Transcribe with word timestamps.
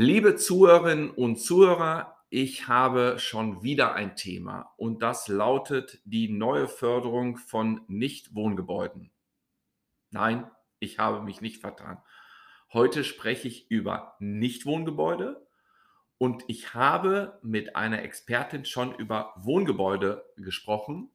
Liebe 0.00 0.36
Zuhörerinnen 0.36 1.10
und 1.10 1.40
Zuhörer, 1.40 2.22
ich 2.30 2.68
habe 2.68 3.18
schon 3.18 3.64
wieder 3.64 3.96
ein 3.96 4.14
Thema 4.14 4.72
und 4.76 5.02
das 5.02 5.26
lautet 5.26 6.00
die 6.04 6.28
neue 6.28 6.68
Förderung 6.68 7.36
von 7.36 7.80
Nichtwohngebäuden. 7.88 9.10
Nein, 10.10 10.48
ich 10.78 11.00
habe 11.00 11.20
mich 11.24 11.40
nicht 11.40 11.60
vertan. 11.60 12.00
Heute 12.72 13.02
spreche 13.02 13.48
ich 13.48 13.72
über 13.72 14.14
Nichtwohngebäude 14.20 15.44
und 16.16 16.44
ich 16.46 16.74
habe 16.74 17.40
mit 17.42 17.74
einer 17.74 18.00
Expertin 18.00 18.66
schon 18.66 18.94
über 18.94 19.34
Wohngebäude 19.34 20.24
gesprochen 20.36 21.10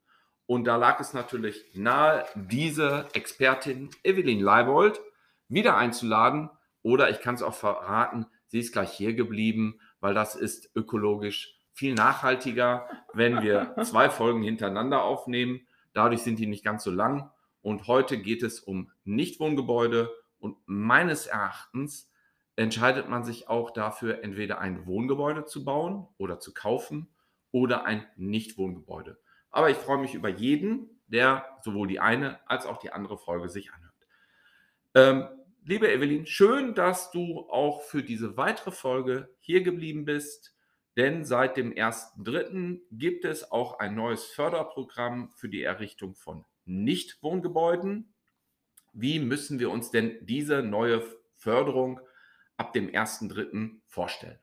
und 0.45 0.65
da 0.65 0.75
lag 0.75 0.99
es 0.99 1.13
natürlich 1.13 1.63
nahe, 1.73 2.25
diese 2.35 3.07
Expertin 3.13 3.91
Evelyn 4.03 4.41
Leibold 4.41 4.99
wieder 5.47 5.77
einzuladen 5.77 6.49
oder 6.81 7.09
ich 7.09 7.21
kann 7.21 7.35
es 7.35 7.43
auch 7.43 7.55
verraten, 7.55 8.25
Sie 8.53 8.59
ist 8.59 8.71
gleich 8.71 8.91
hier 8.91 9.15
geblieben, 9.15 9.79
weil 9.99 10.13
das 10.13 10.35
ist 10.35 10.69
ökologisch 10.75 11.59
viel 11.73 11.95
nachhaltiger, 11.95 12.87
wenn 13.11 13.41
wir 13.41 13.75
zwei 13.83 14.11
Folgen 14.11 14.43
hintereinander 14.43 15.01
aufnehmen. 15.01 15.61
Dadurch 15.93 16.21
sind 16.21 16.37
die 16.37 16.45
nicht 16.45 16.63
ganz 16.63 16.83
so 16.83 16.91
lang. 16.91 17.31
Und 17.63 17.87
heute 17.87 18.19
geht 18.19 18.43
es 18.43 18.59
um 18.59 18.91
Nichtwohngebäude. 19.05 20.13
Und 20.37 20.57
meines 20.67 21.25
Erachtens 21.25 22.11
entscheidet 22.55 23.09
man 23.09 23.23
sich 23.23 23.49
auch 23.49 23.71
dafür, 23.71 24.23
entweder 24.23 24.59
ein 24.59 24.85
Wohngebäude 24.85 25.45
zu 25.45 25.65
bauen 25.65 26.07
oder 26.19 26.39
zu 26.39 26.53
kaufen 26.53 27.07
oder 27.49 27.85
ein 27.85 28.05
Nichtwohngebäude. 28.17 29.17
Aber 29.49 29.71
ich 29.71 29.77
freue 29.77 29.97
mich 29.97 30.13
über 30.13 30.29
jeden, 30.29 31.01
der 31.07 31.43
sowohl 31.63 31.87
die 31.87 31.99
eine 31.99 32.37
als 32.47 32.67
auch 32.67 32.77
die 32.77 32.91
andere 32.91 33.17
Folge 33.17 33.49
sich 33.49 33.73
anhört. 33.73 33.93
Ähm, 34.93 35.42
liebe 35.65 35.91
Evelyn, 35.91 36.25
schön, 36.25 36.75
dass 36.75 37.11
du 37.11 37.47
auch 37.49 37.83
für 37.83 38.03
diese 38.03 38.37
weitere 38.37 38.71
Folge 38.71 39.33
hier 39.39 39.63
geblieben 39.63 40.05
bist, 40.05 40.55
denn 40.97 41.25
seit 41.25 41.57
dem 41.57 41.73
1.3. 41.73 42.81
gibt 42.91 43.25
es 43.25 43.51
auch 43.51 43.79
ein 43.79 43.95
neues 43.95 44.25
Förderprogramm 44.25 45.31
für 45.35 45.49
die 45.49 45.63
Errichtung 45.63 46.15
von 46.15 46.45
Nichtwohngebäuden. 46.65 48.13
Wie 48.91 49.19
müssen 49.19 49.59
wir 49.59 49.71
uns 49.71 49.89
denn 49.89 50.17
diese 50.21 50.61
neue 50.61 51.03
Förderung 51.35 51.99
ab 52.57 52.73
dem 52.73 52.89
1.3. 52.89 53.79
vorstellen? 53.87 54.39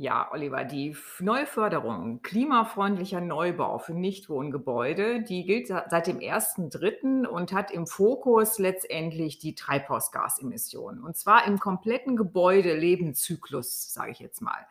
Ja, 0.00 0.30
Oliver, 0.30 0.62
die 0.62 0.96
neue 1.18 1.44
Förderung 1.44 2.22
klimafreundlicher 2.22 3.20
Neubau 3.20 3.78
für 3.80 3.94
Nichtwohngebäude, 3.94 5.22
die 5.24 5.44
gilt 5.44 5.66
seit 5.66 6.06
dem 6.06 6.18
1.3. 6.18 7.26
und 7.26 7.52
hat 7.52 7.72
im 7.72 7.88
Fokus 7.88 8.60
letztendlich 8.60 9.40
die 9.40 9.56
Treibhausgasemissionen. 9.56 11.02
Und 11.02 11.16
zwar 11.16 11.48
im 11.48 11.58
kompletten 11.58 12.14
Gebäudelebenszyklus, 12.14 13.92
sage 13.92 14.12
ich 14.12 14.20
jetzt 14.20 14.40
mal. 14.40 14.68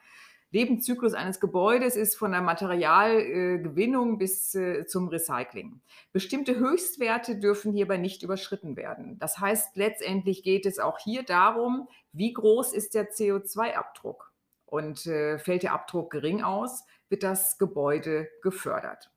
Lebenszyklus 0.51 1.13
eines 1.13 1.41
Gebäudes 1.41 1.97
ist 1.97 2.15
von 2.15 2.31
der 2.31 2.41
Materialgewinnung 2.41 4.17
bis 4.17 4.55
äh, 4.55 4.85
zum 4.85 5.09
Recycling. 5.09 5.81
Bestimmte 6.13 6.57
Höchstwerte 6.57 7.37
dürfen 7.37 7.73
hierbei 7.73 7.97
nicht 7.97 8.23
überschritten 8.23 8.77
werden. 8.77 9.19
Das 9.19 9.39
heißt, 9.39 9.75
letztendlich 9.75 10.41
geht 10.43 10.65
es 10.65 10.79
auch 10.79 10.99
hier 10.99 11.23
darum, 11.23 11.89
wie 12.13 12.31
groß 12.31 12.71
ist 12.71 12.93
der 12.93 13.11
CO2-Abdruck 13.11 14.26
und 14.67 15.07
äh, 15.07 15.39
fällt 15.39 15.63
der 15.63 15.73
Abdruck 15.73 16.11
gering 16.11 16.43
aus, 16.43 16.85
wird 17.09 17.23
das 17.23 17.57
Gebäude 17.57 18.29
gefördert. 18.43 19.09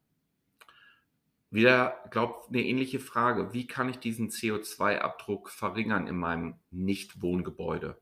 Wieder, 1.50 1.96
glaubt 2.10 2.48
eine 2.48 2.62
ähnliche 2.62 3.00
Frage. 3.00 3.52
Wie 3.52 3.66
kann 3.66 3.88
ich 3.88 3.98
diesen 3.98 4.30
CO2-Abdruck 4.30 5.50
verringern 5.50 6.06
in 6.06 6.16
meinem 6.16 6.54
Nicht-Wohngebäude? 6.70 8.00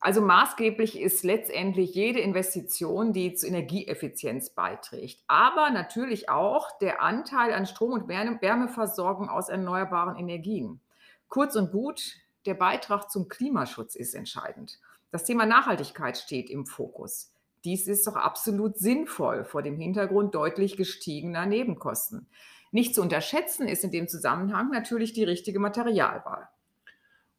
Also 0.00 0.20
maßgeblich 0.20 1.00
ist 1.00 1.24
letztendlich 1.24 1.94
jede 1.94 2.20
Investition, 2.20 3.12
die 3.12 3.34
zur 3.34 3.48
Energieeffizienz 3.48 4.50
beiträgt. 4.50 5.22
Aber 5.26 5.70
natürlich 5.70 6.28
auch 6.28 6.78
der 6.78 7.02
Anteil 7.02 7.52
an 7.52 7.66
Strom- 7.66 7.92
und 7.92 8.08
Wärmeversorgung 8.08 9.28
aus 9.28 9.48
erneuerbaren 9.48 10.16
Energien. 10.16 10.80
Kurz 11.28 11.56
und 11.56 11.72
gut, 11.72 12.14
der 12.46 12.54
Beitrag 12.54 13.10
zum 13.10 13.28
Klimaschutz 13.28 13.94
ist 13.96 14.14
entscheidend. 14.14 14.80
Das 15.10 15.24
Thema 15.24 15.46
Nachhaltigkeit 15.46 16.18
steht 16.18 16.50
im 16.50 16.66
Fokus. 16.66 17.32
Dies 17.64 17.88
ist 17.88 18.06
doch 18.06 18.16
absolut 18.16 18.78
sinnvoll 18.78 19.44
vor 19.44 19.62
dem 19.62 19.76
Hintergrund 19.76 20.34
deutlich 20.34 20.76
gestiegener 20.76 21.46
Nebenkosten. 21.46 22.28
Nicht 22.70 22.94
zu 22.94 23.02
unterschätzen 23.02 23.66
ist 23.66 23.84
in 23.84 23.90
dem 23.90 24.08
Zusammenhang 24.08 24.70
natürlich 24.70 25.12
die 25.12 25.24
richtige 25.24 25.58
Materialwahl. 25.58 26.48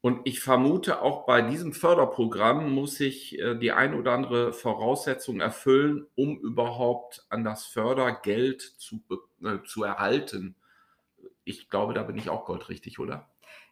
Und 0.02 0.22
ich 0.24 0.40
vermute, 0.40 1.02
auch 1.02 1.25
bei 1.25 1.41
diesem 1.41 1.74
Förderprogramm 1.74 2.74
muss 2.74 3.00
ich 3.02 3.38
äh, 3.38 3.56
die 3.56 3.74
ein 3.74 3.94
oder 3.94 4.13
andere 4.13 4.53
Voraussetzung 4.53 5.41
erfüllen, 5.41 6.07
um 6.16 6.40
überhaupt 6.40 7.25
an 7.30 7.44
das 7.44 7.66
Fördergeld 7.66 8.62
zu, 8.62 9.01
äh, 9.44 9.57
zu 9.66 9.84
erhalten. 9.84 10.56
Ich 11.44 11.69
glaube, 11.69 11.94
da 11.94 12.03
bin 12.03 12.18
ich 12.18 12.30
auch 12.30 12.46
goldrichtig, 12.46 13.00
oder? 13.00 13.30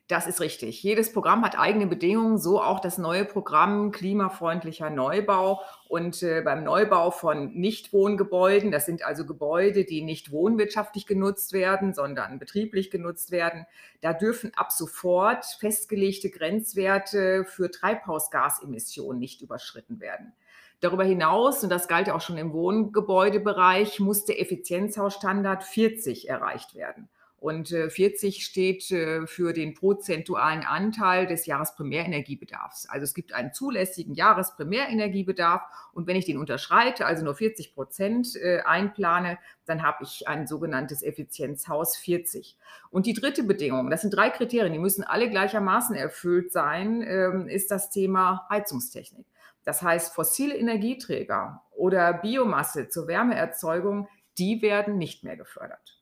Das 0.07 0.25
ist 0.25 0.39
richtig. 0.39 0.81
Jedes 0.83 1.11
Programm 1.11 1.43
hat 1.43 1.59
eigene 1.59 1.85
Bedingungen, 1.85 2.37
so 2.37 2.61
auch 2.61 2.79
das 2.79 2.97
neue 2.97 3.25
Programm 3.25 3.91
klimafreundlicher 3.91 4.89
Neubau. 4.89 5.61
Und 5.89 6.23
äh, 6.23 6.41
beim 6.41 6.63
Neubau 6.63 7.11
von 7.11 7.53
Nichtwohngebäuden, 7.53 8.71
das 8.71 8.85
sind 8.85 9.03
also 9.03 9.25
Gebäude, 9.25 9.83
die 9.83 10.01
nicht 10.01 10.31
wohnwirtschaftlich 10.31 11.07
genutzt 11.07 11.51
werden, 11.51 11.93
sondern 11.93 12.39
betrieblich 12.39 12.89
genutzt 12.89 13.31
werden, 13.31 13.65
da 13.99 14.13
dürfen 14.13 14.53
ab 14.55 14.71
sofort 14.71 15.43
festgelegte 15.59 16.29
Grenzwerte 16.29 17.43
für 17.43 17.69
Treibhausgasemissionen 17.69 19.19
nicht 19.19 19.41
überschritten 19.41 19.99
werden. 19.99 20.31
Darüber 20.79 21.03
hinaus, 21.03 21.63
und 21.63 21.69
das 21.69 21.89
galt 21.89 22.07
ja 22.07 22.15
auch 22.15 22.21
schon 22.21 22.37
im 22.37 22.53
Wohngebäudebereich, 22.53 23.99
muss 23.99 24.23
der 24.23 24.39
Effizienzhausstandard 24.39 25.65
40 25.65 26.29
erreicht 26.29 26.75
werden. 26.75 27.09
Und 27.47 27.69
40 27.69 28.39
äh, 28.39 28.41
steht 28.41 28.91
äh, 28.91 29.25
für 29.25 29.53
den 29.53 29.73
prozentualen 29.73 30.65
Anteil 30.65 31.27
des 31.27 31.45
Jahresprimärenergiebedarfs. 31.45 32.89
Also 32.89 33.05
es 33.05 33.13
gibt 33.13 33.31
einen 33.31 33.53
zulässigen 33.53 34.13
Jahresprimärenergiebedarf 34.15 35.61
und 35.93 36.07
wenn 36.07 36.17
ich 36.17 36.25
den 36.25 36.37
unterschreite, 36.37 37.05
also 37.05 37.23
nur 37.23 37.35
40 37.35 37.73
Prozent 37.73 38.35
äh, 38.35 38.59
einplane, 38.65 39.37
dann 39.63 39.81
habe 39.81 40.03
ich 40.03 40.27
ein 40.27 40.45
sogenanntes 40.45 41.01
Effizienzhaus 41.01 41.95
40. 41.95 42.57
Und 42.89 43.05
die 43.05 43.13
dritte 43.13 43.43
Bedingung, 43.43 43.89
das 43.89 44.01
sind 44.01 44.13
drei 44.13 44.29
Kriterien, 44.29 44.73
die 44.73 44.79
müssen 44.79 45.05
alle 45.05 45.29
gleichermaßen 45.29 45.95
erfüllt 45.95 46.51
sein, 46.51 47.01
ähm, 47.01 47.47
ist 47.47 47.71
das 47.71 47.89
Thema 47.91 48.45
Heizungstechnik. 48.49 49.25
Das 49.63 49.81
heißt, 49.81 50.13
fossile 50.13 50.57
Energieträger 50.57 51.63
oder 51.71 52.11
Biomasse 52.11 52.89
zur 52.89 53.07
Wärmeerzeugung, 53.07 54.09
die 54.37 54.61
werden 54.61 54.97
nicht 54.97 55.23
mehr 55.23 55.37
gefördert. 55.37 55.96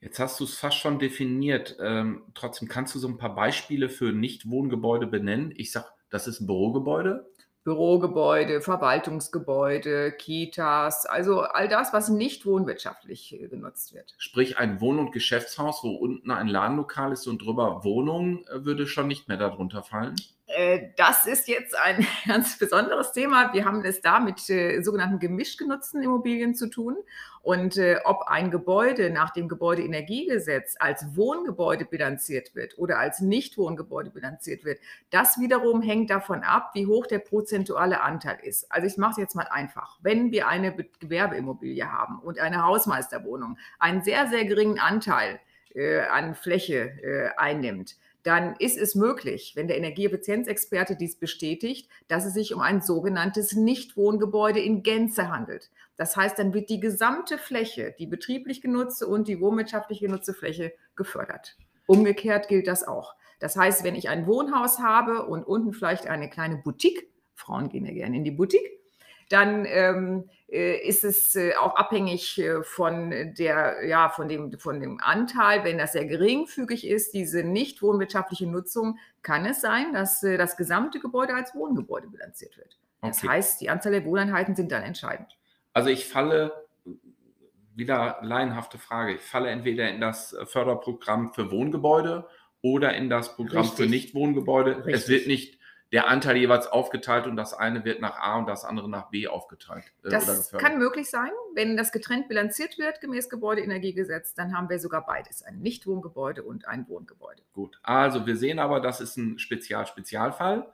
Jetzt 0.00 0.18
hast 0.18 0.40
du 0.40 0.44
es 0.44 0.56
fast 0.56 0.78
schon 0.78 0.98
definiert. 0.98 1.76
Ähm, 1.80 2.22
trotzdem 2.34 2.68
kannst 2.68 2.94
du 2.94 2.98
so 2.98 3.08
ein 3.08 3.18
paar 3.18 3.34
Beispiele 3.34 3.88
für 3.90 4.12
Nicht-Wohngebäude 4.12 5.06
benennen. 5.06 5.52
Ich 5.56 5.72
sage, 5.72 5.86
das 6.08 6.26
ist 6.26 6.40
ein 6.40 6.46
Bürogebäude. 6.46 7.30
Bürogebäude, 7.62 8.62
Verwaltungsgebäude, 8.62 10.12
Kitas, 10.12 11.04
also 11.04 11.42
all 11.42 11.68
das, 11.68 11.92
was 11.92 12.08
nicht 12.08 12.46
wohnwirtschaftlich 12.46 13.34
äh, 13.34 13.48
genutzt 13.48 13.92
wird. 13.92 14.14
Sprich, 14.16 14.56
ein 14.56 14.80
Wohn- 14.80 14.98
und 14.98 15.12
Geschäftshaus, 15.12 15.84
wo 15.84 15.90
unten 15.90 16.30
ein 16.30 16.48
Ladenlokal 16.48 17.12
ist 17.12 17.26
und 17.26 17.42
drüber 17.42 17.84
Wohnungen, 17.84 18.46
äh, 18.46 18.64
würde 18.64 18.86
schon 18.86 19.08
nicht 19.08 19.28
mehr 19.28 19.36
darunter 19.36 19.82
fallen? 19.82 20.16
Äh, 20.56 20.88
das 20.96 21.26
ist 21.26 21.48
jetzt 21.48 21.76
ein 21.76 22.06
ganz 22.26 22.58
besonderes 22.58 23.12
Thema. 23.12 23.52
Wir 23.52 23.64
haben 23.64 23.84
es 23.84 24.00
da 24.00 24.20
mit 24.20 24.40
sogenannten 24.40 25.18
gemischt 25.18 25.58
genutzten 25.58 26.02
Immobilien 26.02 26.54
zu 26.54 26.68
tun. 26.68 26.96
Und 27.42 27.78
äh, 27.78 28.00
ob 28.04 28.24
ein 28.26 28.50
Gebäude 28.50 29.08
nach 29.10 29.30
dem 29.30 29.48
Gebäudeenergiegesetz 29.48 30.76
als 30.78 31.16
Wohngebäude 31.16 31.86
bilanziert 31.86 32.54
wird 32.54 32.76
oder 32.76 32.98
als 32.98 33.20
Nichtwohngebäude 33.20 34.10
bilanziert 34.10 34.64
wird, 34.64 34.78
das 35.10 35.38
wiederum 35.38 35.80
hängt 35.80 36.10
davon 36.10 36.42
ab, 36.42 36.72
wie 36.74 36.86
hoch 36.86 37.06
der 37.06 37.20
prozentuale 37.20 38.02
Anteil 38.02 38.38
ist. 38.42 38.70
Also 38.70 38.86
ich 38.86 38.98
mache 38.98 39.12
es 39.12 39.16
jetzt 39.16 39.36
mal 39.36 39.48
einfach. 39.50 39.98
Wenn 40.02 40.32
wir 40.32 40.48
eine 40.48 40.74
Gewerbeimmobilie 41.00 41.90
haben 41.90 42.18
und 42.18 42.38
eine 42.38 42.62
Hausmeisterwohnung, 42.62 43.56
einen 43.78 44.02
sehr, 44.02 44.28
sehr 44.28 44.44
geringen 44.44 44.78
Anteil 44.78 45.40
äh, 45.74 46.00
an 46.00 46.34
Fläche 46.34 46.90
äh, 47.02 47.30
einnimmt, 47.38 47.96
dann 48.22 48.54
ist 48.58 48.76
es 48.76 48.94
möglich, 48.94 49.52
wenn 49.56 49.68
der 49.68 49.78
Energieeffizienzexperte 49.78 50.96
dies 50.96 51.16
bestätigt, 51.16 51.88
dass 52.08 52.26
es 52.26 52.34
sich 52.34 52.54
um 52.54 52.60
ein 52.60 52.82
sogenanntes 52.82 53.54
Nichtwohngebäude 53.54 54.60
in 54.60 54.82
Gänze 54.82 55.30
handelt. 55.30 55.70
Das 55.96 56.16
heißt, 56.16 56.38
dann 56.38 56.54
wird 56.54 56.70
die 56.70 56.80
gesamte 56.80 57.38
Fläche, 57.38 57.94
die 57.98 58.06
betrieblich 58.06 58.60
genutzte 58.60 59.06
und 59.06 59.28
die 59.28 59.40
wohnwirtschaftlich 59.40 60.00
genutzte 60.00 60.34
Fläche 60.34 60.72
gefördert. 60.96 61.56
Umgekehrt 61.86 62.48
gilt 62.48 62.66
das 62.66 62.86
auch. 62.86 63.14
Das 63.38 63.56
heißt, 63.56 63.84
wenn 63.84 63.94
ich 63.94 64.08
ein 64.08 64.26
Wohnhaus 64.26 64.78
habe 64.78 65.24
und 65.26 65.44
unten 65.44 65.72
vielleicht 65.72 66.06
eine 66.06 66.28
kleine 66.28 66.56
Boutique, 66.56 67.10
Frauen 67.34 67.70
gehen 67.70 67.86
ja 67.86 67.92
gerne 67.92 68.16
in 68.16 68.24
die 68.24 68.30
Boutique, 68.30 68.80
dann 69.30 69.64
ähm, 69.66 70.28
äh, 70.39 70.39
ist 70.50 71.04
es 71.04 71.36
äh, 71.36 71.54
auch 71.54 71.76
abhängig 71.76 72.38
äh, 72.38 72.62
von 72.64 73.10
der, 73.10 73.86
ja, 73.86 74.08
von 74.08 74.28
dem, 74.28 74.58
von 74.58 74.80
dem 74.80 75.00
Anteil. 75.00 75.62
Wenn 75.62 75.78
das 75.78 75.92
sehr 75.92 76.06
geringfügig 76.06 76.86
ist, 76.86 77.14
diese 77.14 77.44
nicht 77.44 77.82
wohnwirtschaftliche 77.82 78.48
Nutzung, 78.48 78.98
kann 79.22 79.46
es 79.46 79.60
sein, 79.60 79.92
dass 79.92 80.20
das 80.20 80.56
gesamte 80.56 80.98
Gebäude 80.98 81.34
als 81.34 81.54
Wohngebäude 81.54 82.08
bilanziert 82.08 82.56
wird. 82.56 82.78
Das 83.00 83.18
okay. 83.18 83.28
heißt, 83.28 83.60
die 83.60 83.70
Anzahl 83.70 83.92
der 83.92 84.04
Wohneinheiten 84.04 84.56
sind 84.56 84.72
dann 84.72 84.82
entscheidend. 84.82 85.38
Also 85.72 85.88
ich 85.88 86.06
falle, 86.06 86.66
wieder 87.76 88.18
laienhafte 88.22 88.78
Frage, 88.78 89.14
ich 89.14 89.20
falle 89.20 89.50
entweder 89.50 89.88
in 89.88 90.00
das 90.00 90.36
Förderprogramm 90.46 91.32
für 91.32 91.50
Wohngebäude 91.52 92.26
oder 92.60 92.94
in 92.96 93.08
das 93.08 93.36
Programm 93.36 93.62
Richtig. 93.62 93.84
für 93.84 93.90
Nichtwohngebäude. 93.90 94.82
Es 94.86 95.08
wird 95.08 95.28
nicht 95.28 95.59
der 95.92 96.08
Anteil 96.08 96.36
jeweils 96.36 96.68
aufgeteilt 96.68 97.26
und 97.26 97.36
das 97.36 97.52
eine 97.52 97.84
wird 97.84 98.00
nach 98.00 98.18
A 98.18 98.38
und 98.38 98.48
das 98.48 98.64
andere 98.64 98.88
nach 98.88 99.10
B 99.10 99.26
aufgeteilt. 99.26 99.84
Äh, 100.04 100.10
das 100.10 100.52
kann 100.52 100.78
möglich 100.78 101.10
sein. 101.10 101.30
Wenn 101.54 101.76
das 101.76 101.90
getrennt 101.90 102.28
bilanziert 102.28 102.78
wird, 102.78 103.00
gemäß 103.00 103.28
Gebäudeenergiegesetz, 103.28 104.34
dann 104.34 104.56
haben 104.56 104.68
wir 104.68 104.78
sogar 104.78 105.04
beides, 105.04 105.42
ein 105.42 105.58
Nichtwohngebäude 105.58 106.44
und 106.44 106.68
ein 106.68 106.86
Wohngebäude. 106.88 107.42
Gut, 107.52 107.78
also 107.82 108.26
wir 108.26 108.36
sehen 108.36 108.58
aber, 108.58 108.80
das 108.80 109.00
ist 109.00 109.16
ein 109.16 109.38
Spezial-Spezialfall. 109.38 110.70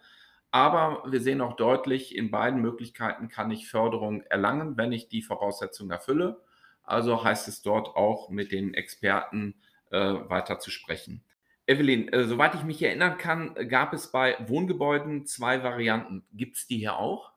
Aber 0.53 1.03
wir 1.11 1.21
sehen 1.21 1.41
auch 1.41 1.57
deutlich, 1.57 2.17
in 2.17 2.31
beiden 2.31 2.61
Möglichkeiten 2.61 3.29
kann 3.29 3.51
ich 3.51 3.69
Förderung 3.69 4.23
erlangen, 4.23 4.77
wenn 4.77 4.93
ich 4.93 5.09
die 5.09 5.23
Voraussetzungen 5.23 5.91
erfülle. 5.91 6.41
Also 6.83 7.23
heißt 7.23 7.49
es 7.49 7.63
dort 7.63 7.89
auch 7.97 8.31
mit 8.31 8.53
den 8.53 8.73
Experten 8.73 9.57
äh, 9.91 9.99
weiter 9.99 10.59
zu 10.59 10.71
sprechen. 10.71 11.23
Evelyn, 11.67 12.09
äh, 12.13 12.25
soweit 12.25 12.55
ich 12.55 12.65
mich 12.65 12.83
erinnern 12.83 13.19
kann, 13.19 13.55
gab 13.69 13.93
es 13.93 14.13
bei 14.13 14.37
Wohngebäuden 14.47 15.27
zwei 15.27 15.63
Varianten. 15.63 16.25
Gibt 16.33 16.57
es 16.57 16.67
die 16.67 16.79
hier 16.79 16.97
auch? 16.97 17.33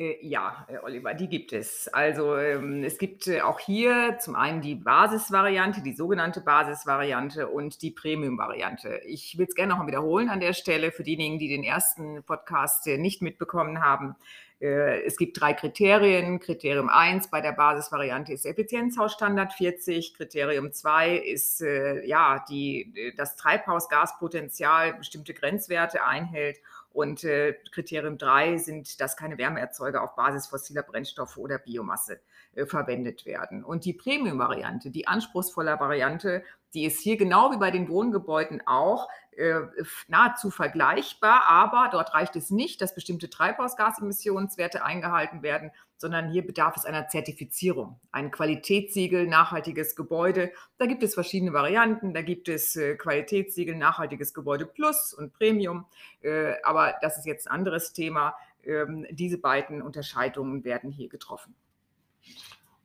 Äh, 0.00 0.16
ja, 0.22 0.66
äh, 0.68 0.78
Oliver, 0.78 1.14
die 1.14 1.28
gibt 1.28 1.52
es. 1.52 1.88
Also 1.88 2.36
ähm, 2.36 2.84
es 2.84 2.96
gibt 2.96 3.26
äh, 3.26 3.42
auch 3.42 3.60
hier 3.60 4.18
zum 4.18 4.34
einen 4.34 4.60
die 4.60 4.74
Basisvariante, 4.74 5.82
die 5.82 5.92
sogenannte 5.92 6.40
Basisvariante 6.40 7.48
und 7.48 7.82
die 7.82 7.90
Premium-Variante. 7.90 9.00
Ich 9.04 9.36
will 9.36 9.46
es 9.48 9.54
gerne 9.54 9.72
noch 9.72 9.78
mal 9.78 9.86
wiederholen 9.86 10.30
an 10.30 10.40
der 10.40 10.52
Stelle 10.52 10.90
für 10.90 11.02
diejenigen, 11.02 11.38
die 11.38 11.48
den 11.48 11.64
ersten 11.64 12.22
Podcast 12.24 12.86
nicht 12.86 13.20
mitbekommen 13.20 13.82
haben. 13.82 14.16
Äh, 14.60 15.02
es 15.04 15.16
gibt 15.16 15.40
drei 15.40 15.54
Kriterien. 15.54 16.38
Kriterium 16.38 16.88
1 16.88 17.28
bei 17.28 17.40
der 17.40 17.52
Basisvariante 17.52 18.32
ist 18.32 18.44
Effizienzhausstandard 18.44 19.52
40. 19.54 20.14
Kriterium 20.14 20.72
2 20.72 21.16
ist 21.16 21.62
äh, 21.62 22.06
ja, 22.06 22.44
die, 22.48 23.14
das 23.16 23.36
Treibhausgaspotenzial 23.36 24.94
bestimmte 24.94 25.34
Grenzwerte 25.34 26.04
einhält. 26.04 26.58
Und 26.92 27.24
äh, 27.24 27.54
Kriterium 27.72 28.18
3 28.18 28.58
sind, 28.58 29.00
dass 29.00 29.16
keine 29.16 29.38
Wärmeerzeuger 29.38 30.02
auf 30.02 30.16
Basis 30.16 30.48
fossiler 30.48 30.82
Brennstoffe 30.82 31.36
oder 31.36 31.58
Biomasse 31.58 32.20
äh, 32.54 32.66
verwendet 32.66 33.26
werden. 33.26 33.64
Und 33.64 33.84
die 33.84 33.92
Premium-Variante, 33.92 34.90
die 34.90 35.06
anspruchsvolle 35.06 35.78
Variante, 35.78 36.42
die 36.74 36.84
ist 36.84 37.00
hier 37.00 37.16
genau 37.16 37.52
wie 37.52 37.58
bei 37.58 37.70
den 37.70 37.88
Wohngebäuden 37.88 38.62
auch 38.66 39.08
äh, 39.36 39.60
nahezu 40.08 40.50
vergleichbar, 40.50 41.44
aber 41.46 41.88
dort 41.90 42.14
reicht 42.14 42.36
es 42.36 42.50
nicht, 42.50 42.80
dass 42.80 42.94
bestimmte 42.94 43.30
Treibhausgasemissionswerte 43.30 44.84
eingehalten 44.84 45.42
werden, 45.42 45.70
sondern 45.96 46.30
hier 46.30 46.46
bedarf 46.46 46.76
es 46.76 46.84
einer 46.84 47.08
Zertifizierung, 47.08 48.00
ein 48.10 48.30
Qualitätssiegel, 48.30 49.26
nachhaltiges 49.26 49.96
Gebäude. 49.96 50.52
Da 50.78 50.86
gibt 50.86 51.02
es 51.02 51.14
verschiedene 51.14 51.52
Varianten, 51.52 52.14
da 52.14 52.22
gibt 52.22 52.48
es 52.48 52.76
äh, 52.76 52.96
Qualitätssiegel, 52.96 53.76
nachhaltiges 53.76 54.34
Gebäude 54.34 54.66
Plus 54.66 55.12
und 55.14 55.32
Premium, 55.32 55.86
äh, 56.20 56.54
aber 56.62 56.96
das 57.02 57.18
ist 57.18 57.26
jetzt 57.26 57.48
ein 57.48 57.54
anderes 57.54 57.92
Thema. 57.92 58.34
Ähm, 58.64 59.06
diese 59.10 59.38
beiden 59.38 59.82
Unterscheidungen 59.82 60.64
werden 60.64 60.90
hier 60.90 61.08
getroffen. 61.08 61.54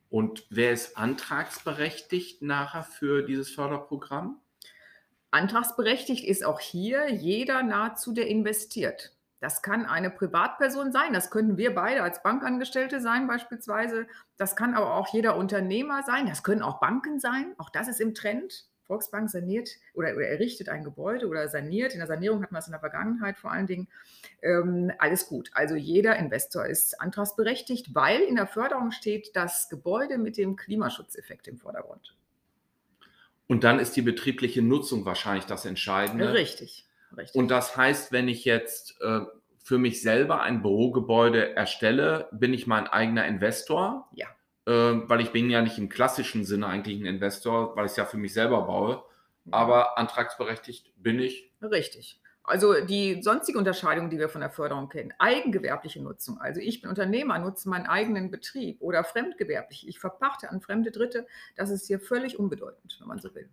Und 0.10 0.46
wer 0.50 0.72
ist 0.72 0.98
antragsberechtigt 0.98 2.42
nachher 2.42 2.84
für 2.84 3.24
dieses 3.24 3.50
Förderprogramm? 3.50 4.40
Antragsberechtigt 5.31 6.25
ist 6.25 6.46
auch 6.46 6.60
hier 6.60 7.12
jeder 7.12 7.63
nahezu, 7.63 8.13
der 8.13 8.28
investiert. 8.28 9.16
Das 9.42 9.62
kann 9.62 9.86
eine 9.86 10.10
Privatperson 10.10 10.92
sein, 10.92 11.13
das 11.13 11.30
können 11.30 11.57
wir 11.57 11.75
beide 11.75 12.02
als 12.02 12.24
Bankangestellte 12.24 13.02
sein 13.02 13.28
beispielsweise. 13.28 14.07
Das 14.38 14.56
kann 14.56 14.74
aber 14.74 14.96
auch 14.96 15.13
jeder 15.13 15.36
Unternehmer 15.36 16.04
sein, 16.04 16.28
das 16.28 16.42
können 16.42 16.62
auch 16.62 16.80
Banken 16.80 17.19
sein. 17.19 17.54
Auch 17.57 17.69
das 17.69 17.88
ist 17.88 18.00
im 18.00 18.16
Trend. 18.16 18.66
Volksbank 18.88 19.30
saniert 19.30 19.70
oder, 19.94 20.16
oder 20.16 20.28
errichtet 20.28 20.70
ein 20.70 20.84
Gebäude 20.84 21.28
oder 21.28 21.48
saniert. 21.48 21.94
In 21.94 22.00
der 22.00 22.08
Sanierung 22.08 22.42
hatten 22.42 22.54
wir 22.54 22.60
es 22.60 22.68
in 22.68 22.72
der 22.72 22.80
Vergangenheit 22.80 23.38
vor 23.38 23.52
allen 23.52 23.68
Dingen. 23.68 23.88
Ähm, 24.42 24.92
alles 25.00 25.28
gut. 25.28 25.50
Also 25.54 25.76
jeder 25.76 26.16
Investor 26.18 26.66
ist 26.66 27.02
antragsberechtigt, 27.02 27.94
weil 27.96 28.22
in 28.22 28.36
der 28.36 28.48
Förderung 28.48 28.92
steht 28.92 29.36
das 29.36 29.70
Gebäude 29.70 30.18
mit 30.18 30.38
dem 30.38 30.56
Klimaschutzeffekt 30.56 31.48
im 31.48 31.58
Vordergrund. 31.58 32.16
Und 33.48 33.64
dann 33.64 33.80
ist 33.80 33.96
die 33.96 34.02
betriebliche 34.02 34.62
Nutzung 34.62 35.06
wahrscheinlich 35.06 35.46
das 35.46 35.66
Entscheidende. 35.66 36.34
Richtig. 36.34 36.88
richtig. 37.16 37.36
Und 37.36 37.50
das 37.50 37.78
heißt, 37.78 38.12
wenn 38.12 38.28
ich 38.28 38.46
jetzt 38.46 39.00
äh, 39.02 39.22
für 39.64 39.78
mich 39.78 40.02
selber 40.02 40.42
ein 40.42 40.62
Bürogebäude 40.62 41.56
erstelle, 41.56 42.28
bin 42.31 42.54
ich 42.54 42.68
mein 42.68 42.88
eigener 42.88 43.26
Investor. 43.26 44.10
Ja. 44.14 44.28
Äh, 44.66 44.72
weil 44.72 45.22
ich 45.22 45.32
bin 45.32 45.50
ja 45.50 45.62
nicht 45.62 45.78
im 45.78 45.90
klassischen 45.90 46.44
Sinne 46.44 46.68
eigentlich 46.68 47.00
ein 47.00 47.06
Investor, 47.06 47.76
weil 47.76 47.86
ich 47.86 47.92
es 47.92 47.98
ja 47.98 48.06
für 48.06 48.18
mich 48.18 48.34
selber 48.34 48.64
baue. 48.64 49.04
Aber 49.52 49.98
antragsberechtigt 49.98 50.92
bin 50.98 51.20
ich. 51.20 51.52
Richtig. 51.62 52.20
Also 52.48 52.74
die 52.86 53.24
sonstige 53.24 53.58
Unterscheidung, 53.58 54.10
die 54.10 54.20
wir 54.20 54.30
von 54.30 54.42
der 54.42 54.52
Förderung 54.52 54.88
kennen, 54.90 55.14
eigengewerbliche 55.18 56.02
Nutzung. 56.02 56.40
Also 56.40 56.62
ich 56.62 56.81
bin 56.81 56.90
Unternehmer, 56.90 57.40
nutze 57.40 57.69
meinen 57.69 57.88
eigenen 57.88 58.30
Betrieb 58.30 58.81
oder 58.81 59.04
fremdgewerblich. 59.04 59.88
Ich 59.88 60.00
verpachte 60.00 60.50
an 60.52 60.62
fremde 60.62 60.92
Dritte. 60.92 61.26
Das 61.56 61.72
ist 61.72 61.88
hier 61.88 62.00
völlig 62.00 62.38
unbedeutend, 62.38 62.98
wenn 63.00 63.07
man 63.07 63.19
so 63.19 63.34
will. 63.34 63.50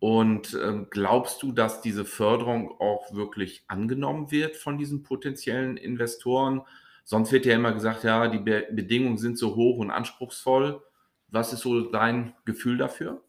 Und 0.00 0.58
ähm, 0.60 0.88
glaubst 0.90 1.42
du, 1.42 1.52
dass 1.52 1.80
diese 1.80 2.04
Förderung 2.04 2.78
auch 2.80 3.14
wirklich 3.14 3.64
angenommen 3.68 4.30
wird 4.30 4.56
von 4.56 4.78
diesen 4.78 5.02
potenziellen 5.04 5.76
Investoren? 5.76 6.62
Sonst 7.04 7.32
wird 7.32 7.46
ja 7.46 7.54
immer 7.54 7.72
gesagt, 7.72 8.02
ja, 8.02 8.28
die 8.28 8.38
Be 8.38 8.66
Bedingungen 8.70 9.18
sind 9.18 9.38
so 9.38 9.54
hoch 9.54 9.78
und 9.78 9.90
anspruchsvoll. 9.90 10.82
Was 11.28 11.52
ist 11.52 11.60
so 11.60 11.90
dein 11.90 12.34
Gefühl 12.44 12.78
dafür? 12.78 13.22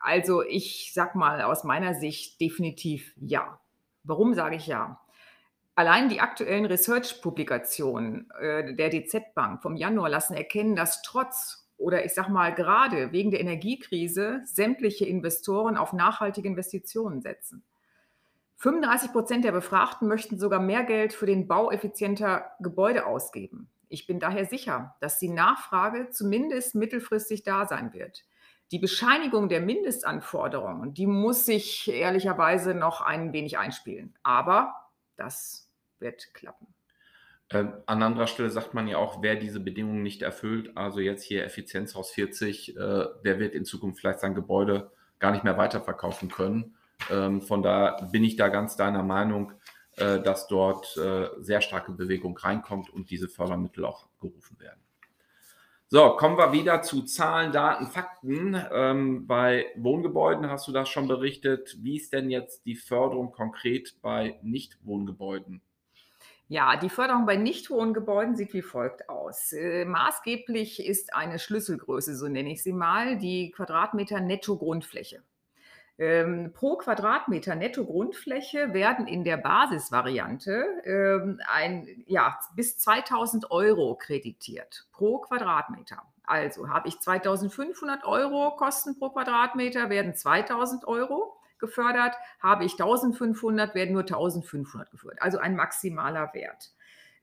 Also 0.00 0.42
ich 0.42 0.92
sag 0.92 1.14
mal 1.14 1.42
aus 1.42 1.64
meiner 1.64 1.94
Sicht 1.94 2.40
definitiv 2.40 3.14
ja. 3.16 3.60
Warum 4.04 4.34
sage 4.34 4.56
ich 4.56 4.66
ja? 4.66 5.00
Allein 5.74 6.08
die 6.08 6.20
aktuellen 6.20 6.64
Research-Publikationen 6.64 8.30
äh, 8.40 8.74
der 8.74 8.90
DZ 8.90 9.34
Bank 9.34 9.62
vom 9.62 9.76
Januar 9.76 10.08
lassen 10.08 10.34
erkennen, 10.34 10.74
dass 10.74 11.02
trotz 11.02 11.68
oder 11.76 12.04
ich 12.04 12.14
sage 12.14 12.32
mal 12.32 12.54
gerade 12.54 13.12
wegen 13.12 13.30
der 13.30 13.40
Energiekrise 13.40 14.40
sämtliche 14.44 15.04
Investoren 15.04 15.76
auf 15.76 15.92
nachhaltige 15.92 16.48
Investitionen 16.48 17.20
setzen. 17.20 17.62
35 18.58 19.12
Prozent 19.12 19.44
der 19.44 19.52
Befragten 19.52 20.08
möchten 20.08 20.38
sogar 20.38 20.60
mehr 20.60 20.84
Geld 20.84 21.12
für 21.12 21.26
den 21.26 21.46
Bau 21.46 21.70
effizienter 21.70 22.52
Gebäude 22.60 23.06
ausgeben. 23.06 23.68
Ich 23.88 24.06
bin 24.06 24.18
daher 24.18 24.46
sicher, 24.46 24.96
dass 25.00 25.18
die 25.18 25.28
Nachfrage 25.28 26.10
zumindest 26.10 26.74
mittelfristig 26.74 27.42
da 27.42 27.66
sein 27.66 27.92
wird. 27.92 28.24
Die 28.72 28.78
Bescheinigung 28.78 29.48
der 29.48 29.60
Mindestanforderungen, 29.60 30.92
die 30.92 31.06
muss 31.06 31.46
sich 31.46 31.88
ehrlicherweise 31.88 32.74
noch 32.74 33.00
ein 33.00 33.32
wenig 33.32 33.58
einspielen. 33.58 34.14
Aber 34.24 34.74
das 35.16 35.70
wird 36.00 36.34
klappen. 36.34 36.66
Ähm, 37.50 37.74
an 37.86 38.02
anderer 38.02 38.26
Stelle 38.26 38.50
sagt 38.50 38.74
man 38.74 38.88
ja 38.88 38.96
auch, 38.96 39.22
wer 39.22 39.36
diese 39.36 39.60
Bedingungen 39.60 40.02
nicht 40.02 40.22
erfüllt, 40.22 40.76
also 40.76 40.98
jetzt 40.98 41.22
hier 41.22 41.44
Effizienzhaus 41.44 42.10
40, 42.10 42.76
äh, 42.76 42.80
der 43.24 43.38
wird 43.38 43.54
in 43.54 43.64
Zukunft 43.64 44.00
vielleicht 44.00 44.18
sein 44.18 44.34
Gebäude 44.34 44.90
gar 45.20 45.30
nicht 45.30 45.44
mehr 45.44 45.56
weiterverkaufen 45.56 46.28
können. 46.28 46.75
Ähm, 47.10 47.42
von 47.42 47.62
da 47.62 48.08
bin 48.12 48.24
ich 48.24 48.36
da 48.36 48.48
ganz 48.48 48.76
deiner 48.76 49.02
Meinung, 49.02 49.52
äh, 49.96 50.20
dass 50.20 50.46
dort 50.46 50.96
äh, 50.96 51.28
sehr 51.38 51.60
starke 51.60 51.92
Bewegung 51.92 52.36
reinkommt 52.36 52.90
und 52.90 53.10
diese 53.10 53.28
Fördermittel 53.28 53.84
auch 53.84 54.06
gerufen 54.20 54.58
werden. 54.60 54.80
So, 55.88 56.16
kommen 56.16 56.36
wir 56.36 56.50
wieder 56.52 56.82
zu 56.82 57.02
Zahlen, 57.02 57.52
Daten, 57.52 57.86
Fakten. 57.86 58.60
Ähm, 58.72 59.26
bei 59.28 59.66
Wohngebäuden 59.76 60.50
hast 60.50 60.66
du 60.66 60.72
das 60.72 60.88
schon 60.88 61.06
berichtet. 61.06 61.76
Wie 61.80 61.96
ist 61.96 62.12
denn 62.12 62.28
jetzt 62.28 62.66
die 62.66 62.74
Förderung 62.74 63.30
konkret 63.30 63.94
bei 64.02 64.38
Nichtwohngebäuden? 64.42 65.62
Ja, 66.48 66.76
die 66.76 66.90
Förderung 66.90 67.24
bei 67.24 67.36
Nichtwohngebäuden 67.36 68.36
sieht 68.36 68.52
wie 68.52 68.62
folgt 68.62 69.08
aus. 69.08 69.52
Äh, 69.52 69.84
maßgeblich 69.84 70.84
ist 70.84 71.14
eine 71.14 71.38
Schlüsselgröße, 71.38 72.16
so 72.16 72.28
nenne 72.28 72.50
ich 72.50 72.62
sie 72.62 72.72
mal, 72.72 73.16
die 73.16 73.52
Quadratmeter 73.52 74.20
Netto-Grundfläche. 74.20 75.22
Ähm, 75.98 76.52
pro 76.52 76.76
Quadratmeter 76.76 77.54
Netto-Grundfläche 77.54 78.74
werden 78.74 79.06
in 79.06 79.24
der 79.24 79.38
Basisvariante 79.38 80.66
ähm, 80.84 81.40
ein, 81.46 82.04
ja, 82.06 82.38
bis 82.54 82.76
2000 82.76 83.50
Euro 83.50 83.96
kreditiert 83.96 84.86
pro 84.92 85.18
Quadratmeter. 85.20 86.02
Also 86.24 86.68
habe 86.68 86.88
ich 86.88 87.00
2500 87.00 88.04
Euro 88.04 88.56
Kosten 88.56 88.98
pro 88.98 89.10
Quadratmeter, 89.10 89.88
werden 89.88 90.14
2000 90.14 90.86
Euro 90.86 91.38
gefördert. 91.58 92.14
Habe 92.40 92.64
ich 92.64 92.72
1500, 92.72 93.74
werden 93.74 93.92
nur 93.92 94.02
1500 94.02 94.90
gefördert. 94.90 95.22
Also 95.22 95.38
ein 95.38 95.56
maximaler 95.56 96.34
Wert. 96.34 96.72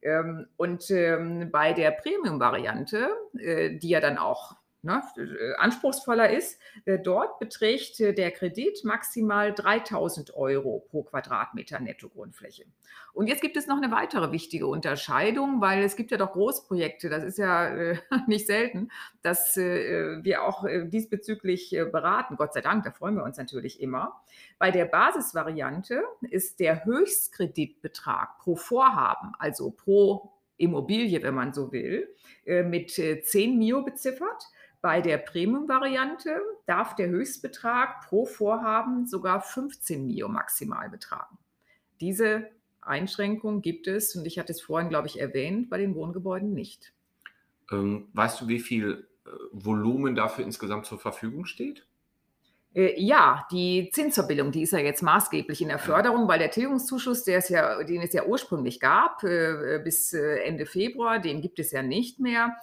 Ähm, 0.01 0.47
und 0.57 0.89
ähm, 0.89 1.51
bei 1.51 1.73
der 1.73 1.91
Premium-Variante, 1.91 3.09
äh, 3.37 3.77
die 3.77 3.89
ja 3.89 3.99
dann 3.99 4.17
auch 4.17 4.55
ne, 4.83 5.01
äh, 5.17 5.55
anspruchsvoller 5.55 6.29
ist, 6.29 6.59
äh, 6.85 6.99
dort 6.99 7.39
beträgt 7.39 7.99
äh, 7.99 8.13
der 8.13 8.31
Kredit 8.31 8.83
maximal 8.83 9.53
3000 9.53 10.35
Euro 10.35 10.85
pro 10.89 11.03
Quadratmeter 11.03 11.79
Nettogrundfläche. 11.79 12.65
Und 13.13 13.27
jetzt 13.27 13.41
gibt 13.41 13.57
es 13.57 13.67
noch 13.67 13.77
eine 13.77 13.91
weitere 13.91 14.31
wichtige 14.31 14.67
Unterscheidung, 14.67 15.61
weil 15.61 15.83
es 15.83 15.95
gibt 15.95 16.11
ja 16.11 16.17
doch 16.17 16.33
Großprojekte, 16.33 17.09
das 17.09 17.23
ist 17.23 17.37
ja 17.37 17.95
nicht 18.27 18.47
selten, 18.47 18.89
dass 19.21 19.55
wir 19.55 20.43
auch 20.43 20.65
diesbezüglich 20.85 21.69
beraten. 21.91 22.37
Gott 22.37 22.53
sei 22.53 22.61
Dank, 22.61 22.83
da 22.83 22.91
freuen 22.91 23.15
wir 23.15 23.23
uns 23.23 23.37
natürlich 23.37 23.81
immer. 23.81 24.23
Bei 24.57 24.71
der 24.71 24.85
Basisvariante 24.85 26.03
ist 26.21 26.59
der 26.59 26.85
Höchstkreditbetrag 26.85 28.39
pro 28.39 28.55
Vorhaben, 28.55 29.33
also 29.37 29.69
pro 29.69 30.31
Immobilie, 30.57 31.21
wenn 31.21 31.35
man 31.35 31.53
so 31.53 31.71
will, 31.71 32.07
mit 32.45 32.91
10 32.91 33.57
Mio 33.59 33.83
beziffert. 33.83 34.49
Bei 34.83 34.99
der 34.99 35.17
Premium-Variante 35.17 36.41
darf 36.65 36.97
der 36.97 37.07
Höchstbetrag 37.07 38.01
pro 38.01 38.25
Vorhaben 38.25 39.07
sogar 39.07 39.39
15 39.41 40.05
Mio 40.05 40.27
maximal 40.27 40.89
betragen. 40.89 41.37
Diese 42.01 42.49
Einschränkung 42.81 43.61
gibt 43.61 43.87
es, 43.87 44.13
und 44.13 44.27
ich 44.27 44.37
hatte 44.37 44.51
es 44.51 44.59
vorhin, 44.59 44.89
glaube 44.89 45.07
ich, 45.07 45.21
erwähnt, 45.21 45.69
bei 45.69 45.77
den 45.77 45.95
Wohngebäuden 45.95 46.53
nicht. 46.53 46.91
Ähm, 47.71 48.09
weißt 48.11 48.41
du, 48.41 48.49
wie 48.49 48.59
viel 48.59 49.07
äh, 49.25 49.29
Volumen 49.53 50.15
dafür 50.15 50.43
insgesamt 50.43 50.85
zur 50.85 50.99
Verfügung 50.99 51.45
steht? 51.45 51.87
Äh, 52.75 52.99
ja, 52.99 53.47
die 53.51 53.89
Zinsverbindung, 53.93 54.51
die 54.51 54.63
ist 54.63 54.73
ja 54.73 54.79
jetzt 54.79 55.03
maßgeblich 55.03 55.61
in 55.61 55.67
der 55.69 55.79
Förderung, 55.79 56.27
weil 56.27 56.39
der 56.39 56.51
Tilgungszuschuss, 56.51 57.23
der 57.23 57.37
es 57.37 57.49
ja, 57.49 57.83
den 57.83 58.01
es 58.01 58.13
ja 58.13 58.25
ursprünglich 58.25 58.79
gab, 58.79 59.23
äh, 59.23 59.79
bis 59.83 60.13
äh, 60.13 60.43
Ende 60.43 60.65
Februar, 60.65 61.19
den 61.19 61.41
gibt 61.41 61.59
es 61.59 61.71
ja 61.71 61.81
nicht 61.81 62.19
mehr. 62.19 62.55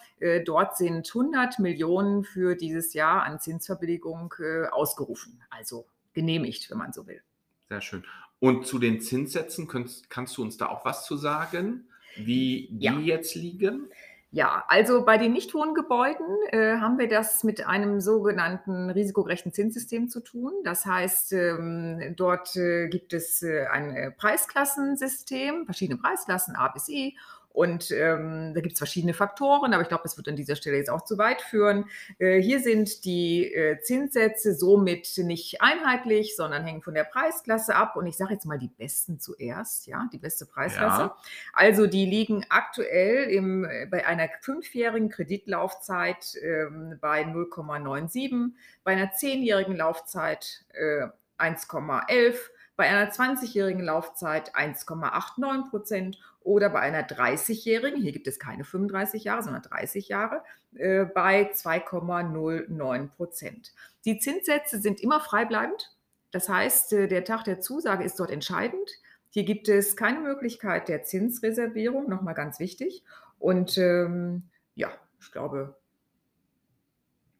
Dort 0.45 0.77
sind 0.77 1.09
100 1.09 1.61
Millionen 1.61 2.25
für 2.25 2.55
dieses 2.55 2.93
Jahr 2.93 3.23
an 3.23 3.41
Zinsverbilligung 3.41 4.35
ausgerufen, 4.71 5.43
also 5.49 5.87
genehmigt, 6.13 6.71
wenn 6.71 6.77
man 6.77 6.93
so 6.93 7.07
will. 7.07 7.23
Sehr 7.71 7.81
schön. 7.81 8.05
Und 8.39 8.67
zu 8.67 8.79
den 8.79 9.01
Zinssätzen 9.01 9.67
kannst, 9.67 10.11
kannst 10.11 10.37
du 10.37 10.43
uns 10.43 10.59
da 10.59 10.67
auch 10.67 10.85
was 10.85 11.07
zu 11.07 11.17
sagen, 11.17 11.89
wie 12.17 12.69
die 12.71 12.85
ja. 12.85 12.99
jetzt 12.99 13.35
liegen? 13.35 13.89
Ja, 14.33 14.65
also 14.69 15.05
bei 15.05 15.19
den 15.19 15.33
Nichtwohngebäuden 15.33 16.25
äh, 16.51 16.77
haben 16.77 17.01
wir 17.01 17.09
das 17.09 17.43
mit 17.43 17.67
einem 17.67 18.01
sogenannten 18.01 18.89
risikogerechten 18.89 19.53
Zinssystem 19.53 20.09
zu 20.09 20.21
tun. 20.21 20.53
Das 20.63 20.87
heißt, 20.87 21.33
ähm, 21.33 22.15
dort 22.17 22.55
äh, 22.55 22.87
gibt 22.89 23.13
es 23.13 23.43
äh, 23.43 23.67
ein 23.67 23.91
äh, 23.91 24.13
Preisklassensystem, 24.13 25.65
verschiedene 25.65 25.99
Preisklassen 25.99 26.55
A 26.55 26.69
bis 26.69 26.89
E 26.89 27.15
und 27.53 27.91
ähm, 27.91 28.53
da 28.55 28.61
gibt 28.61 28.75
es 28.75 28.79
verschiedene 28.79 29.13
Faktoren, 29.13 29.75
aber 29.75 29.83
ich 29.83 29.89
glaube, 29.89 30.05
das 30.05 30.17
wird 30.17 30.29
an 30.29 30.37
dieser 30.37 30.55
Stelle 30.55 30.77
jetzt 30.77 30.89
auch 30.89 31.05
zu 31.05 31.19
weit 31.19 31.43
führen. 31.43 31.87
Äh, 32.19 32.41
hier 32.41 32.61
sind 32.61 33.05
die 33.05 33.53
äh, 33.53 33.81
Zinssätze 33.81 34.55
somit 34.55 35.19
nicht 35.19 35.61
einheitlich, 35.61 36.37
sondern 36.37 36.65
hängen 36.65 36.81
von 36.81 36.95
der 36.95 37.05
Preisklasse 37.05 37.75
ab. 37.75 37.97
Und 37.97 38.07
ich 38.07 38.17
sage 38.17 38.35
jetzt 38.35 38.47
mal 38.47 38.59
die 38.59 38.69
besten 38.69 39.19
zuerst, 39.19 39.89
ja, 39.89 40.09
die 40.13 40.19
beste 40.19 40.47
Preisklasse. 40.47 41.03
Ja. 41.03 41.17
Also 41.53 41.89
die 41.89 42.07
liegen 42.07 42.47
aktuell 42.51 43.25
im, 43.25 43.65
äh, 43.65 43.87
bei 43.91 44.07
einer 44.07 44.29
fünfjährigen 44.43 45.09
Kreditlaufzeit 45.09 46.37
äh, 46.37 46.67
bei 47.01 47.23
0,97, 47.23 48.53
bei 48.85 48.93
einer 48.93 49.13
zehnjährigen 49.13 49.77
Laufzeit 49.77 50.65
äh, 50.73 51.09
1,11 51.39 52.37
bei 52.81 52.89
einer 52.89 53.13
20-jährigen 53.13 53.85
Laufzeit 53.85 54.55
1,89 54.57 55.69
Prozent 55.69 56.19
oder 56.41 56.71
bei 56.71 56.81
einer 56.81 57.07
30-jährigen, 57.07 58.01
hier 58.01 58.13
gibt 58.13 58.27
es 58.27 58.39
keine 58.39 58.65
35 58.65 59.23
Jahre, 59.25 59.43
sondern 59.43 59.61
30 59.61 60.09
Jahre, 60.09 60.43
äh, 60.77 61.05
bei 61.05 61.53
2,09 61.53 63.09
Prozent. 63.09 63.75
Die 64.07 64.19
Zinssätze 64.19 64.81
sind 64.81 65.03
immer 65.03 65.21
freibleibend. 65.21 65.95
Das 66.31 66.49
heißt, 66.49 66.95
äh, 66.95 67.07
der 67.07 67.27
Tag 67.27 67.45
der 67.45 67.61
Zusage 67.61 68.03
ist 68.03 68.19
dort 68.19 68.31
entscheidend. 68.31 68.91
Hier 69.29 69.45
gibt 69.45 69.69
es 69.69 69.95
keine 69.95 70.21
Möglichkeit 70.21 70.89
der 70.89 71.03
Zinsreservierung, 71.03 72.09
nochmal 72.09 72.33
ganz 72.33 72.61
wichtig. 72.61 73.05
Und 73.39 73.77
ähm, 73.77 74.45
ja, 74.75 74.89
ich 75.21 75.31
glaube, 75.33 75.77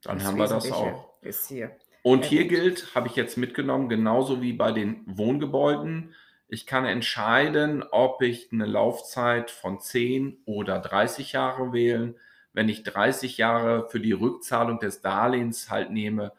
dann 0.03 0.23
haben 0.23 0.37
wir 0.37 0.49
das 0.49 0.71
auch. 0.71 1.15
Ist 1.23 1.49
hier. 1.49 1.71
Und 2.03 2.25
hier 2.25 2.49
gilt, 2.49 2.95
habe 2.95 3.09
ich 3.09 3.17
jetzt 3.17 3.37
mitgenommen, 3.37 3.89
genauso 3.89 4.41
wie 4.41 4.53
bei 4.53 4.73
den 4.73 5.03
Wohngebäuden, 5.07 6.15
ich 6.53 6.67
kann 6.67 6.85
entscheiden, 6.85 7.85
ob 7.93 8.23
ich 8.23 8.51
eine 8.53 8.67
Laufzeit 8.67 9.53
von 9.53 9.79
10 9.79 10.39
oder 10.47 10.81
30 10.81 11.33
Jahre 11.33 11.73
wählen. 11.73 12.17
Wenn 12.53 12.69
ich 12.69 12.83
30 12.83 13.39
Jahre 13.39 13.89
für 13.89 14.01
die 14.01 14.13
Rückzahlung 14.13 14.81
des 14.81 15.01
Darlehens 15.01 15.71
halt 15.71 15.93
nehme, 15.93 16.33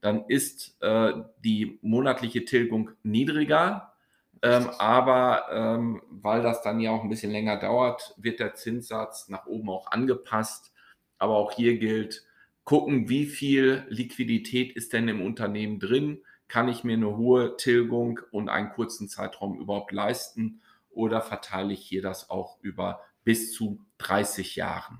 dann 0.00 0.24
ist 0.28 0.80
äh, 0.82 1.14
die 1.42 1.80
monatliche 1.82 2.44
Tilgung 2.44 2.90
niedriger. 3.02 3.92
Ähm, 4.40 4.70
aber 4.78 5.46
ähm, 5.50 6.00
weil 6.10 6.42
das 6.42 6.62
dann 6.62 6.78
ja 6.78 6.92
auch 6.92 7.02
ein 7.02 7.08
bisschen 7.08 7.32
länger 7.32 7.58
dauert, 7.58 8.14
wird 8.18 8.38
der 8.38 8.54
Zinssatz 8.54 9.28
nach 9.28 9.46
oben 9.46 9.68
auch 9.70 9.90
angepasst. 9.90 10.72
Aber 11.18 11.34
auch 11.34 11.50
hier 11.50 11.76
gilt, 11.78 12.24
gucken, 12.66 13.08
wie 13.08 13.26
viel 13.26 13.86
Liquidität 13.88 14.76
ist 14.76 14.92
denn 14.92 15.08
im 15.08 15.22
Unternehmen 15.22 15.78
drin, 15.78 16.18
kann 16.48 16.68
ich 16.68 16.84
mir 16.84 16.94
eine 16.94 17.16
hohe 17.16 17.56
Tilgung 17.56 18.20
und 18.30 18.48
einen 18.48 18.70
kurzen 18.70 19.08
Zeitraum 19.08 19.58
überhaupt 19.58 19.92
leisten 19.92 20.60
oder 20.90 21.22
verteile 21.22 21.72
ich 21.72 21.80
hier 21.80 22.02
das 22.02 22.28
auch 22.28 22.58
über 22.60 23.00
bis 23.24 23.52
zu 23.52 23.78
30 23.98 24.56
Jahren? 24.56 24.98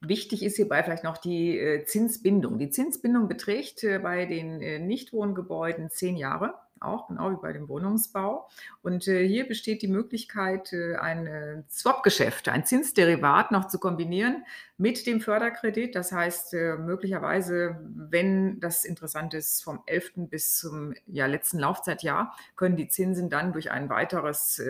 Wichtig 0.00 0.44
ist 0.44 0.56
hierbei 0.56 0.82
vielleicht 0.84 1.04
noch 1.04 1.16
die 1.16 1.58
äh, 1.58 1.84
Zinsbindung. 1.84 2.58
Die 2.58 2.70
Zinsbindung 2.70 3.28
beträgt 3.28 3.82
äh, 3.82 3.98
bei 3.98 4.26
den 4.26 4.60
äh, 4.60 4.78
Nichtwohngebäuden 4.78 5.90
zehn 5.90 6.16
Jahre 6.16 6.54
auch, 6.80 7.08
genau 7.08 7.30
wie 7.30 7.40
bei 7.40 7.52
dem 7.52 7.68
Wohnungsbau. 7.68 8.48
Und 8.82 9.08
äh, 9.08 9.26
hier 9.26 9.46
besteht 9.46 9.82
die 9.82 9.88
Möglichkeit, 9.88 10.72
äh, 10.72 10.96
ein 10.96 11.64
Swap-Geschäft, 11.70 12.48
ein 12.48 12.64
Zinsderivat 12.64 13.50
noch 13.50 13.68
zu 13.68 13.78
kombinieren 13.78 14.44
mit 14.76 15.06
dem 15.06 15.20
Förderkredit. 15.20 15.94
Das 15.94 16.12
heißt, 16.12 16.54
äh, 16.54 16.76
möglicherweise, 16.76 17.80
wenn 17.82 18.60
das 18.60 18.84
interessant 18.84 19.34
ist, 19.34 19.62
vom 19.62 19.82
11. 19.86 20.28
bis 20.28 20.56
zum 20.56 20.94
ja, 21.06 21.26
letzten 21.26 21.58
Laufzeitjahr, 21.58 22.36
können 22.56 22.76
die 22.76 22.88
Zinsen 22.88 23.30
dann 23.30 23.52
durch 23.52 23.70
ein 23.70 23.88
weiteres 23.88 24.62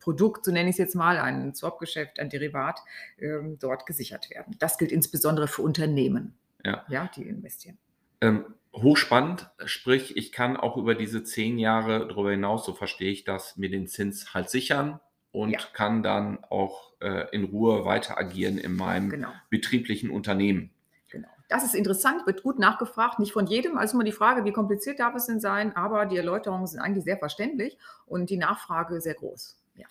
Produkt, 0.00 0.44
so 0.44 0.52
nenne 0.52 0.68
ich 0.68 0.74
es 0.74 0.78
jetzt 0.78 0.94
mal, 0.94 1.18
ein 1.18 1.54
Swap-Geschäft, 1.54 2.18
ein 2.20 2.30
Derivat, 2.30 2.80
ähm, 3.18 3.58
dort 3.58 3.86
gesichert 3.86 4.30
werden. 4.30 4.56
Das 4.58 4.78
gilt 4.78 4.92
insbesondere 4.92 5.48
für 5.48 5.62
Unternehmen, 5.62 6.34
ja. 6.64 6.84
Ja, 6.88 7.10
die 7.14 7.22
investieren. 7.22 7.78
Ähm, 8.20 8.44
hochspannend, 8.76 9.50
sprich, 9.64 10.16
ich 10.16 10.32
kann 10.32 10.56
auch 10.56 10.76
über 10.76 10.94
diese 10.94 11.24
zehn 11.24 11.58
Jahre 11.58 12.06
darüber 12.06 12.30
hinaus, 12.30 12.64
so 12.64 12.74
verstehe 12.74 13.10
ich 13.10 13.24
das, 13.24 13.56
mir 13.56 13.70
den 13.70 13.86
Zins 13.86 14.34
halt 14.34 14.50
sichern 14.50 15.00
und 15.32 15.50
ja. 15.50 15.58
kann 15.72 16.02
dann 16.02 16.42
auch 16.44 16.92
äh, 17.00 17.26
in 17.34 17.44
Ruhe 17.44 17.84
weiter 17.84 18.18
agieren 18.18 18.58
in 18.58 18.74
meinem 18.76 19.10
genau. 19.10 19.28
betrieblichen 19.50 20.10
Unternehmen. 20.10 20.70
Genau. 21.10 21.28
Das 21.48 21.64
ist 21.64 21.74
interessant, 21.74 22.26
wird 22.26 22.42
gut 22.42 22.58
nachgefragt, 22.58 23.18
nicht 23.18 23.32
von 23.32 23.46
jedem. 23.46 23.78
Also 23.78 23.96
immer 23.96 24.04
die 24.04 24.12
Frage, 24.12 24.44
wie 24.44 24.52
kompliziert 24.52 24.98
darf 24.98 25.14
es 25.14 25.26
denn 25.26 25.40
sein, 25.40 25.74
aber 25.76 26.06
die 26.06 26.16
Erläuterungen 26.16 26.66
sind 26.66 26.80
eigentlich 26.80 27.04
sehr 27.04 27.18
verständlich 27.18 27.78
und 28.06 28.30
die 28.30 28.36
Nachfrage 28.36 29.00
sehr 29.00 29.14
groß. 29.14 29.62
Ja. 29.74 29.86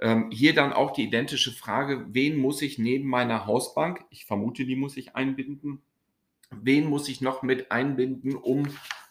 Ähm, 0.00 0.30
hier 0.30 0.54
dann 0.54 0.72
auch 0.72 0.92
die 0.92 1.04
identische 1.04 1.52
Frage, 1.52 2.06
wen 2.08 2.36
muss 2.36 2.60
ich 2.62 2.78
neben 2.78 3.08
meiner 3.08 3.46
Hausbank, 3.46 4.04
ich 4.10 4.26
vermute, 4.26 4.64
die 4.64 4.76
muss 4.76 4.96
ich 4.96 5.16
einbinden, 5.16 5.82
wen 6.60 6.88
muss 6.88 7.08
ich 7.08 7.20
noch 7.20 7.42
mit 7.42 7.70
einbinden, 7.70 8.34
um 8.34 8.68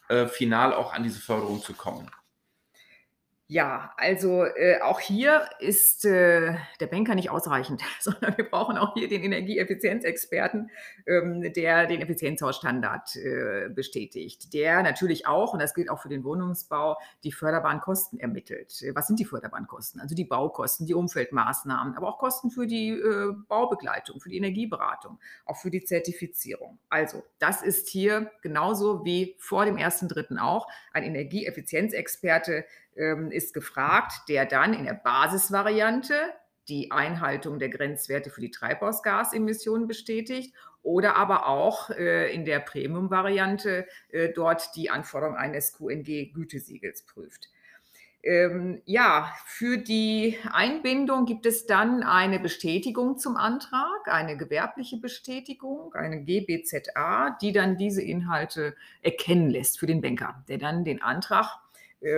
äh, 0.09 0.27
final 0.27 0.73
auch 0.73 0.93
an 0.93 1.03
diese 1.03 1.19
Förderung 1.19 1.61
zu 1.61 1.73
kommen? 1.73 2.09
Ja, 3.51 3.91
also 3.97 4.45
äh, 4.45 4.79
auch 4.79 5.01
hier 5.01 5.45
ist 5.59 6.05
äh, 6.05 6.55
der 6.79 6.87
Banker 6.87 7.15
nicht 7.15 7.31
ausreichend, 7.31 7.81
sondern 7.99 8.37
wir 8.37 8.49
brauchen 8.49 8.77
auch 8.77 8.93
hier 8.93 9.09
den 9.09 9.23
Energieeffizienzexperten, 9.23 10.71
ähm, 11.05 11.51
der 11.51 11.85
den 11.85 11.99
Effizienzhausstandard 11.99 13.17
äh, 13.17 13.67
bestätigt, 13.67 14.53
der 14.53 14.83
natürlich 14.83 15.27
auch, 15.27 15.51
und 15.51 15.61
das 15.61 15.73
gilt 15.73 15.89
auch 15.89 16.01
für 16.01 16.07
den 16.07 16.23
Wohnungsbau, 16.23 16.97
die 17.25 17.33
förderbaren 17.33 17.81
Kosten 17.81 18.21
ermittelt. 18.21 18.85
Was 18.93 19.07
sind 19.07 19.19
die 19.19 19.25
förderbaren 19.25 19.67
Kosten? 19.67 19.99
Also 19.99 20.15
die 20.15 20.23
Baukosten, 20.23 20.87
die 20.87 20.93
Umfeldmaßnahmen, 20.93 21.95
aber 21.95 22.07
auch 22.07 22.19
Kosten 22.19 22.51
für 22.51 22.67
die 22.67 22.91
äh, 22.91 23.33
Baubegleitung, 23.49 24.21
für 24.21 24.29
die 24.29 24.37
Energieberatung, 24.37 25.19
auch 25.45 25.57
für 25.57 25.71
die 25.71 25.83
Zertifizierung. 25.83 26.79
Also 26.87 27.25
das 27.37 27.63
ist 27.63 27.89
hier 27.89 28.31
genauso 28.41 29.03
wie 29.03 29.35
vor 29.39 29.65
dem 29.65 29.75
1.3. 29.75 30.37
auch 30.39 30.69
ein 30.93 31.03
Energieeffizienzexperte, 31.03 32.63
ähm, 32.95 33.31
ist 33.31 33.53
gefragt, 33.53 34.29
der 34.29 34.45
dann 34.45 34.73
in 34.73 34.85
der 34.85 34.93
Basisvariante 34.93 36.15
die 36.67 36.91
Einhaltung 36.91 37.59
der 37.59 37.69
Grenzwerte 37.69 38.29
für 38.29 38.41
die 38.41 38.51
Treibhausgasemissionen 38.51 39.87
bestätigt 39.87 40.53
oder 40.83 41.15
aber 41.15 41.47
auch 41.47 41.89
äh, 41.91 42.33
in 42.33 42.45
der 42.45 42.59
Premium-Variante 42.59 43.87
äh, 44.09 44.29
dort 44.29 44.75
die 44.75 44.89
Anforderung 44.89 45.35
eines 45.35 45.73
QNG-Gütesiegels 45.73 47.03
prüft. 47.03 47.49
Ähm, 48.23 48.83
ja, 48.85 49.33
für 49.45 49.77
die 49.77 50.37
Einbindung 50.51 51.25
gibt 51.25 51.47
es 51.47 51.65
dann 51.65 52.03
eine 52.03 52.39
Bestätigung 52.39 53.17
zum 53.17 53.35
Antrag, 53.35 54.07
eine 54.07 54.37
gewerbliche 54.37 54.97
Bestätigung, 54.97 55.93
eine 55.95 56.23
GBZA, 56.23 57.37
die 57.41 57.51
dann 57.51 57.77
diese 57.77 58.03
Inhalte 58.03 58.75
erkennen 59.01 59.49
lässt 59.49 59.79
für 59.79 59.87
den 59.87 60.01
Banker, 60.01 60.43
der 60.47 60.59
dann 60.59 60.83
den 60.83 61.01
Antrag 61.01 61.57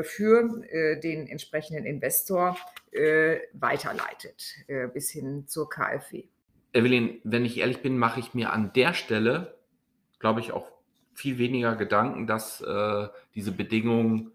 für 0.03 0.63
äh, 0.69 0.99
den 0.99 1.27
entsprechenden 1.27 1.85
Investor 1.85 2.57
äh, 2.91 3.37
weiterleitet 3.53 4.55
bis 4.93 5.09
hin 5.11 5.45
zur 5.47 5.69
KfW. 5.69 6.23
Evelyn, 6.73 7.19
wenn 7.23 7.45
ich 7.45 7.59
ehrlich 7.59 7.81
bin, 7.81 7.97
mache 7.97 8.19
ich 8.19 8.33
mir 8.33 8.51
an 8.51 8.71
der 8.73 8.93
Stelle, 8.93 9.57
glaube 10.19 10.39
ich, 10.39 10.51
auch 10.51 10.71
viel 11.13 11.37
weniger 11.37 11.75
Gedanken, 11.75 12.27
dass 12.27 12.61
äh, 12.61 13.07
diese 13.35 13.51
Bedingungen, 13.51 14.31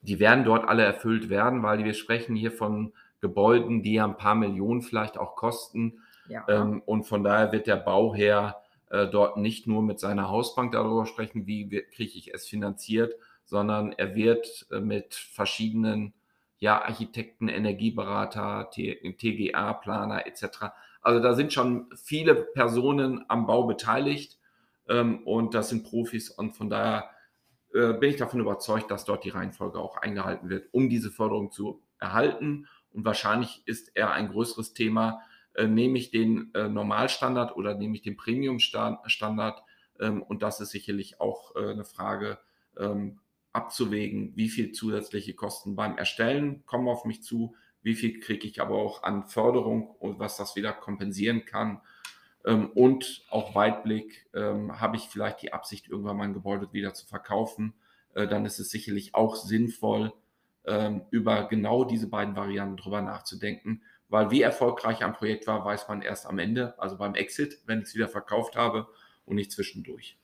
die 0.00 0.18
werden 0.18 0.44
dort 0.44 0.68
alle 0.68 0.82
erfüllt 0.82 1.28
werden, 1.28 1.62
weil 1.62 1.84
wir 1.84 1.94
sprechen 1.94 2.34
hier 2.34 2.52
von 2.52 2.92
Gebäuden, 3.20 3.82
die 3.82 3.94
ja 3.94 4.04
ein 4.04 4.16
paar 4.16 4.34
Millionen 4.34 4.82
vielleicht 4.82 5.18
auch 5.18 5.36
kosten. 5.36 6.00
Ja. 6.28 6.44
Ähm, 6.48 6.82
und 6.84 7.04
von 7.04 7.22
daher 7.22 7.52
wird 7.52 7.66
der 7.66 7.76
Bauherr 7.76 8.62
äh, 8.90 9.06
dort 9.06 9.36
nicht 9.36 9.66
nur 9.66 9.82
mit 9.82 10.00
seiner 10.00 10.28
Hausbank 10.28 10.72
darüber 10.72 11.06
sprechen, 11.06 11.46
wie 11.46 11.68
kriege 11.68 12.18
ich 12.18 12.34
es 12.34 12.46
finanziert, 12.46 13.14
sondern 13.46 13.92
er 13.92 14.14
wird 14.14 14.66
äh, 14.70 14.80
mit 14.80 15.14
verschiedenen 15.14 16.12
ja, 16.58 16.82
Architekten, 16.82 17.48
Energieberater, 17.48 18.70
TGA-Planer 18.70 20.26
etc. 20.26 20.72
Also 21.00 21.20
da 21.20 21.34
sind 21.34 21.52
schon 21.52 21.88
viele 21.96 22.34
Personen 22.34 23.24
am 23.28 23.46
Bau 23.46 23.66
beteiligt 23.66 24.38
ähm, 24.88 25.22
und 25.24 25.54
das 25.54 25.70
sind 25.70 25.84
Profis 25.84 26.30
und 26.30 26.52
von 26.52 26.68
daher 26.68 27.10
äh, 27.74 27.92
bin 27.92 28.10
ich 28.10 28.16
davon 28.16 28.40
überzeugt, 28.40 28.90
dass 28.90 29.04
dort 29.04 29.24
die 29.24 29.30
Reihenfolge 29.30 29.78
auch 29.78 29.96
eingehalten 29.98 30.48
wird, 30.48 30.68
um 30.72 30.88
diese 30.88 31.10
Förderung 31.10 31.52
zu 31.52 31.82
erhalten. 32.00 32.66
Und 32.92 33.04
wahrscheinlich 33.04 33.62
ist 33.66 33.92
eher 33.94 34.12
ein 34.12 34.28
größeres 34.28 34.72
Thema, 34.72 35.20
äh, 35.54 35.66
nehme 35.66 35.98
ich 35.98 36.10
den 36.10 36.50
äh, 36.54 36.68
Normalstandard 36.68 37.56
oder 37.56 37.74
nehme 37.74 37.94
ich 37.94 38.02
den 38.02 38.16
Premium-Standard? 38.16 39.62
Ähm, 40.00 40.22
und 40.22 40.42
das 40.42 40.60
ist 40.60 40.70
sicherlich 40.70 41.20
auch 41.20 41.54
äh, 41.54 41.70
eine 41.70 41.84
Frage, 41.84 42.38
ähm, 42.78 43.20
abzuwägen, 43.56 44.32
wie 44.36 44.48
viel 44.48 44.72
zusätzliche 44.72 45.34
Kosten 45.34 45.74
beim 45.74 45.96
Erstellen 45.96 46.64
kommen 46.66 46.88
auf 46.88 47.04
mich 47.04 47.22
zu, 47.22 47.56
wie 47.82 47.94
viel 47.94 48.20
kriege 48.20 48.46
ich 48.46 48.60
aber 48.60 48.76
auch 48.76 49.02
an 49.02 49.24
Förderung 49.24 49.88
und 49.98 50.18
was 50.18 50.36
das 50.36 50.56
wieder 50.56 50.72
kompensieren 50.72 51.44
kann. 51.46 51.80
Ähm, 52.44 52.70
und 52.70 53.24
auch 53.30 53.54
Weitblick, 53.54 54.28
ähm, 54.34 54.80
habe 54.80 54.96
ich 54.96 55.08
vielleicht 55.08 55.42
die 55.42 55.52
Absicht, 55.52 55.88
irgendwann 55.88 56.18
mein 56.18 56.34
Gebäude 56.34 56.72
wieder 56.72 56.94
zu 56.94 57.06
verkaufen, 57.06 57.74
äh, 58.14 58.28
dann 58.28 58.44
ist 58.44 58.58
es 58.58 58.70
sicherlich 58.70 59.14
auch 59.14 59.36
sinnvoll, 59.36 60.12
ähm, 60.66 61.02
über 61.10 61.48
genau 61.48 61.84
diese 61.84 62.08
beiden 62.08 62.36
Varianten 62.36 62.76
drüber 62.76 63.00
nachzudenken, 63.00 63.82
weil 64.08 64.30
wie 64.30 64.42
erfolgreich 64.42 65.02
ein 65.02 65.12
Projekt 65.14 65.46
war, 65.46 65.64
weiß 65.64 65.88
man 65.88 66.02
erst 66.02 66.26
am 66.26 66.38
Ende, 66.38 66.78
also 66.78 66.98
beim 66.98 67.14
Exit, 67.14 67.62
wenn 67.66 67.78
ich 67.78 67.86
es 67.86 67.94
wieder 67.94 68.08
verkauft 68.08 68.56
habe 68.56 68.86
und 69.24 69.36
nicht 69.36 69.52
zwischendurch. 69.52 70.18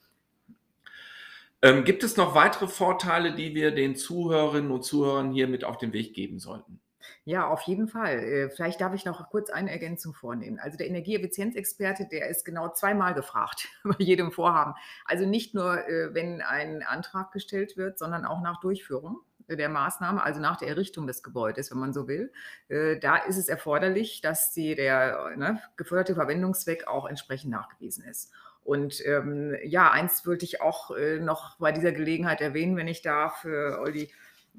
Ähm, 1.63 1.85
gibt 1.85 2.03
es 2.03 2.17
noch 2.17 2.35
weitere 2.35 2.67
Vorteile, 2.67 3.35
die 3.35 3.55
wir 3.55 3.71
den 3.71 3.95
Zuhörerinnen 3.95 4.71
und 4.71 4.83
Zuhörern 4.83 5.31
hier 5.31 5.47
mit 5.47 5.65
auf 5.65 5.79
den 5.79 5.93
Weg 5.93 6.13
geben 6.13 6.41
sollten? 6.41 6.81
Ja, 7.25 7.47
auf 7.47 7.63
jeden 7.63 7.89
Fall. 7.89 8.19
Äh, 8.19 8.51
vielleicht 8.51 8.81
darf 8.81 8.95
ich 8.95 9.05
noch 9.05 9.29
kurz 9.31 9.49
eine 9.49 9.71
Ergänzung 9.71 10.13
vornehmen. 10.13 10.59
Also 10.59 10.77
der 10.77 10.89
Energieeffizienzexperte, 10.89 12.09
der 12.11 12.29
ist 12.29 12.45
genau 12.45 12.73
zweimal 12.73 13.15
gefragt 13.15 13.69
bei 13.85 13.95
jedem 13.99 14.33
Vorhaben. 14.33 14.75
Also 15.05 15.25
nicht 15.25 15.55
nur, 15.55 15.89
äh, 15.89 16.15
wenn 16.15 16.41
ein 16.41 16.83
Antrag 16.83 17.31
gestellt 17.33 17.77
wird, 17.77 17.99
sondern 17.99 18.25
auch 18.25 18.41
nach 18.43 18.61
Durchführung 18.61 19.21
der 19.49 19.69
Maßnahme, 19.69 20.23
also 20.23 20.41
nach 20.41 20.57
der 20.57 20.69
Errichtung 20.69 21.07
des 21.07 21.23
Gebäudes, 21.23 21.71
wenn 21.71 21.79
man 21.79 21.93
so 21.93 22.09
will. 22.09 22.33
Äh, 22.69 22.99
da 22.99 23.17
ist 23.17 23.37
es 23.37 23.49
erforderlich, 23.49 24.21
dass 24.21 24.53
die, 24.53 24.75
der 24.75 25.37
ne, 25.37 25.61
geförderte 25.77 26.15
Verwendungszweck 26.15 26.87
auch 26.87 27.07
entsprechend 27.07 27.51
nachgewiesen 27.51 28.05
ist. 28.05 28.33
Und 28.65 29.05
ähm, 29.07 29.57
ja, 29.65 29.91
eins 29.91 30.27
wollte 30.27 30.45
ich 30.45 30.61
auch 30.61 30.93
äh, 30.93 31.19
noch 31.19 31.59
bei 31.59 31.73
dieser 31.73 31.93
Gelegenheit 31.93 32.41
erwähnen, 32.41 32.77
wenn 32.77 32.89
ich 32.89 33.03
darf, 33.03 33.45
äh, 33.45 33.75
Olli, 33.75 34.11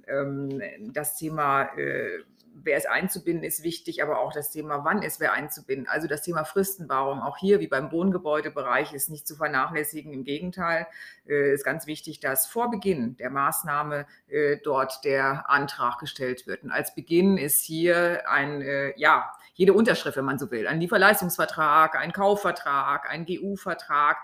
ähm, 0.08 0.62
das 0.92 1.18
Thema 1.18 1.64
äh, 1.78 2.20
wer 2.56 2.78
ist 2.78 2.88
einzubinden, 2.88 3.44
ist 3.44 3.64
wichtig, 3.64 4.04
aber 4.04 4.20
auch 4.20 4.32
das 4.32 4.52
Thema, 4.52 4.84
wann 4.84 5.02
ist 5.02 5.20
wer 5.20 5.34
einzubinden. 5.34 5.88
Also 5.88 6.08
das 6.08 6.22
Thema 6.22 6.44
Fristenbarung, 6.44 7.22
auch 7.22 7.38
hier 7.38 7.60
wie 7.60 7.68
beim 7.68 7.92
Wohngebäudebereich, 7.92 8.94
ist 8.94 9.10
nicht 9.10 9.28
zu 9.28 9.36
vernachlässigen. 9.36 10.14
Im 10.14 10.24
Gegenteil, 10.24 10.88
äh, 11.28 11.54
ist 11.54 11.64
ganz 11.64 11.88
wichtig, 11.88 12.20
dass 12.20 12.48
vor 12.48 12.70
Beginn 12.70 13.16
der 13.18 13.30
Maßnahme 13.30 14.06
äh, 14.28 14.58
dort 14.64 15.04
der 15.06 15.50
Antrag 15.50 16.00
gestellt 16.00 16.48
wird. 16.48 16.64
Und 16.64 16.72
als 16.72 16.94
Beginn 16.96 17.38
ist 17.38 17.64
hier 17.64 18.30
ein, 18.30 18.62
äh, 18.62 18.94
ja, 19.00 19.32
jede 19.56 19.74
Unterschrift, 19.74 20.18
wenn 20.18 20.26
man 20.26 20.40
so 20.40 20.50
will, 20.50 20.68
ein 20.68 20.82
Lieferleistungsvertrag, 20.82 21.96
ein 21.96 22.12
Kaufvertrag, 22.12 23.08
ein 23.08 23.24
GU-Vertrag. 23.28 24.18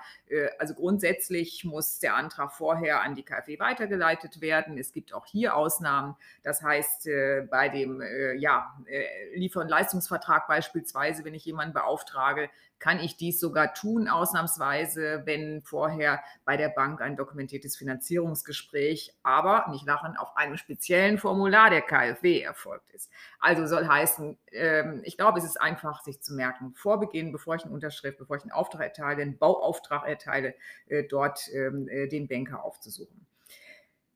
Also 0.57 0.73
grundsätzlich 0.73 1.63
muss 1.63 1.99
der 1.99 2.15
Antrag 2.15 2.51
vorher 2.51 3.03
an 3.03 3.13
die 3.13 3.21
KfW 3.21 3.59
weitergeleitet 3.59 4.41
werden. 4.41 4.79
Es 4.79 4.91
gibt 4.91 5.13
auch 5.13 5.27
hier 5.27 5.55
Ausnahmen. 5.55 6.15
Das 6.41 6.63
heißt, 6.63 7.07
bei 7.51 7.69
dem 7.69 8.01
äh, 8.19 8.35
ja, 8.35 8.77
äh, 8.85 9.35
Liefer- 9.35 9.61
und 9.61 9.69
Leistungsvertrag 9.69 10.47
beispielsweise, 10.47 11.23
wenn 11.23 11.33
ich 11.33 11.45
jemanden 11.45 11.73
beauftrage, 11.73 12.49
kann 12.79 12.99
ich 12.99 13.17
dies 13.17 13.39
sogar 13.39 13.73
tun, 13.73 14.07
ausnahmsweise, 14.07 15.23
wenn 15.25 15.61
vorher 15.61 16.21
bei 16.45 16.57
der 16.57 16.69
Bank 16.69 17.01
ein 17.01 17.17
dokumentiertes 17.17 17.77
Finanzierungsgespräch, 17.77 19.13
aber 19.21 19.65
nicht 19.69 19.85
lachen, 19.85 20.17
auf 20.17 20.35
einem 20.37 20.57
speziellen 20.57 21.17
Formular 21.17 21.69
der 21.69 21.81
KfW 21.81 22.41
erfolgt 22.41 22.89
ist. 22.91 23.11
Also 23.39 23.67
soll 23.67 23.87
heißen, 23.87 24.37
ähm, 24.51 25.01
ich 25.03 25.17
glaube, 25.17 25.39
es 25.39 25.45
ist 25.45 25.59
einfach, 25.59 26.01
sich 26.03 26.21
zu 26.21 26.33
merken, 26.33 26.73
vor 26.75 26.99
Beginn, 26.99 27.31
bevor 27.31 27.55
ich 27.55 27.65
eine 27.65 27.73
Unterschrift, 27.73 28.17
bevor 28.17 28.37
ich 28.37 28.43
einen 28.43 28.51
Auftrag 28.51 28.81
erteile, 28.81 29.21
einen 29.21 29.37
Bauauftrag 29.37 30.07
erteile, 30.07 30.55
äh, 30.87 31.03
dort 31.03 31.41
ähm, 31.53 31.87
äh, 31.89 32.07
den 32.07 32.27
Banker 32.27 32.63
aufzusuchen. 32.63 33.25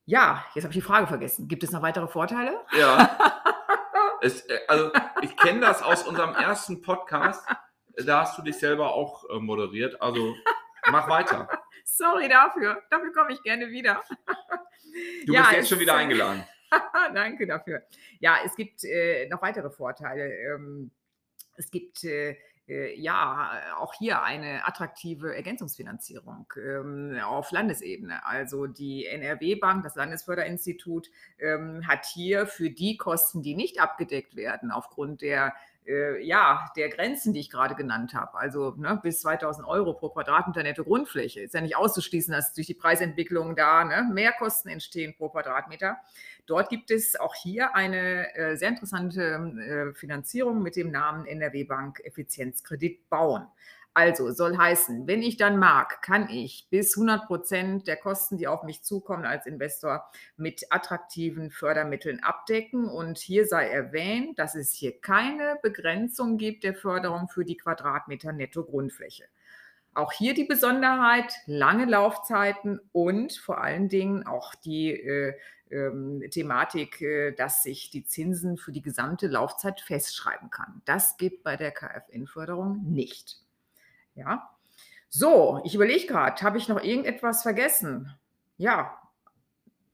Ja, 0.06 0.44
jetzt 0.54 0.66
habe 0.66 0.74
ich 0.74 0.80
die 0.80 0.86
Frage 0.86 1.08
vergessen. 1.08 1.48
Gibt 1.48 1.64
es 1.64 1.72
noch 1.72 1.82
weitere 1.82 2.08
Vorteile? 2.08 2.60
Ja. 2.78 3.18
Es, 4.24 4.42
äh, 4.46 4.60
also 4.68 4.90
ich 5.22 5.36
kenne 5.36 5.60
das 5.60 5.82
aus 5.82 6.08
unserem 6.08 6.34
ersten 6.34 6.82
Podcast. 6.82 7.46
Da 8.06 8.22
hast 8.22 8.38
du 8.38 8.42
dich 8.42 8.58
selber 8.58 8.94
auch 8.94 9.30
äh, 9.30 9.40
moderiert. 9.40 10.02
Also 10.02 10.34
mach 10.90 11.10
weiter. 11.10 11.50
Sorry 11.84 12.30
dafür. 12.30 12.82
Dafür 12.90 13.12
komme 13.12 13.34
ich 13.34 13.44
gerne 13.44 13.70
wieder. 13.70 14.02
Du 15.26 15.34
ja, 15.34 15.42
bist 15.42 15.54
jetzt 15.54 15.70
schon 15.70 15.80
wieder 15.80 15.96
eingeladen. 15.96 16.44
Danke 17.14 17.46
dafür. 17.46 17.84
Ja, 18.20 18.38
es 18.46 18.56
gibt 18.56 18.84
äh, 18.86 19.28
noch 19.28 19.42
weitere 19.42 19.70
Vorteile. 19.70 20.32
Ähm, 20.34 20.92
es 21.56 21.70
gibt 21.70 22.04
äh, 22.06 22.32
äh, 22.32 22.38
ja, 22.68 23.52
auch 23.78 23.94
hier 23.94 24.24
eine 24.24 24.66
attraktive 24.66 25.36
Ergänzungsfinanzierung 25.36 26.46
ähm, 26.58 27.20
auf 27.24 27.52
Landesebene. 27.52 28.26
Also 28.26 28.68
die 28.68 29.06
NRW-Bank, 29.06 29.84
das 29.84 29.96
Landesförderinstitut, 29.96 31.10
ähm, 31.40 31.86
hat 31.88 32.06
hier 32.06 32.48
für 32.48 32.70
die 32.70 32.96
Kosten, 32.96 33.42
die 33.42 33.56
nicht 33.56 33.82
abgedeckt 33.82 34.38
werden 34.38 34.72
aufgrund 34.72 35.22
der 35.22 35.54
äh, 35.86 36.22
ja, 36.24 36.72
der 36.76 36.90
Grenzen, 36.90 37.34
die 37.34 37.40
ich 37.40 37.50
gerade 37.50 37.76
genannt 37.76 38.14
habe, 38.14 38.38
also 38.38 38.74
ne, 38.78 39.00
bis 39.02 39.22
2000 39.22 39.68
Euro 39.68 39.94
pro 39.94 40.10
Quadratmeter 40.10 40.64
nette 40.64 40.84
Grundfläche, 40.84 41.42
ist 41.42 41.54
ja 41.54 41.62
nicht 41.62 41.76
auszuschließen, 41.76 42.34
dass 42.34 42.54
durch 42.54 42.68
die 42.68 42.74
Preisentwicklung 42.74 43.56
da 43.56 43.84
ne, 43.84 44.10
mehr 44.12 44.34
Kosten 44.34 44.70
entstehen 44.70 45.16
pro 45.16 45.30
Quadratmeter. 45.30 45.98
Dort 46.46 46.70
gibt 46.70 46.92
es 46.92 47.20
auch 47.20 47.36
hier 47.36 47.76
eine 47.76 48.36
äh, 48.36 48.56
sehr 48.58 48.70
interessante 48.70 49.24
äh, 49.24 49.94
Finanzierung 49.94 50.62
mit 50.62 50.76
dem 50.76 50.92
Namen 50.92 51.26
NRW 51.26 51.64
Bank 51.64 52.02
Effizienzkredit 52.04 53.10
bauen. 53.10 53.48
Also 53.96 54.32
soll 54.32 54.58
heißen, 54.58 55.06
wenn 55.06 55.22
ich 55.22 55.38
dann 55.38 55.60
mag, 55.60 56.02
kann 56.02 56.28
ich 56.28 56.68
bis 56.72 56.98
100 56.98 57.28
Prozent 57.28 57.88
der 57.88 57.96
Kosten, 57.96 58.38
die 58.38 58.48
auf 58.48 58.64
mich 58.64 58.84
zukommen 58.84 59.24
als 59.24 59.46
Investor, 59.46 60.10
mit 60.36 60.66
attraktiven 60.72 61.52
Fördermitteln 61.52 62.24
abdecken. 62.24 62.90
Und 62.90 63.20
hier 63.20 63.46
sei 63.46 63.68
erwähnt, 63.68 64.40
dass 64.40 64.56
es 64.56 64.72
hier 64.72 65.00
keine 65.00 65.58
Begrenzung 65.62 66.38
gibt 66.38 66.64
der 66.64 66.74
Förderung 66.74 67.28
für 67.28 67.46
die 67.46 67.58
Quadratmeter 67.58 68.34
Netto-Grundfläche. 68.34 69.26
Auch 69.94 70.12
hier 70.12 70.34
die 70.34 70.46
Besonderheit, 70.46 71.32
lange 71.46 71.86
Laufzeiten 71.86 72.80
und 72.94 73.34
vor 73.34 73.62
allen 73.62 73.90
Dingen 73.90 74.26
auch 74.26 74.56
die 74.56 74.90
äh, 74.90 75.34
ähm, 75.70 76.24
Thematik, 76.32 77.00
äh, 77.02 77.32
dass 77.32 77.62
sich 77.62 77.92
die 77.92 78.04
Zinsen 78.04 78.58
für 78.58 78.72
die 78.72 78.82
gesamte 78.82 79.28
Laufzeit 79.28 79.82
festschreiben 79.82 80.50
kann. 80.50 80.82
Das 80.86 81.18
gibt 81.18 81.44
bei 81.44 81.58
der 81.58 81.72
KfN-Förderung 81.72 82.82
nicht. 82.92 83.43
Ja. 84.16 84.50
So, 85.10 85.62
ich 85.64 85.76
überlege 85.76 86.08
gerade, 86.08 86.42
habe 86.42 86.58
ich 86.58 86.68
noch 86.68 86.82
irgendetwas 86.82 87.44
vergessen? 87.44 88.14
Ja, 88.58 89.00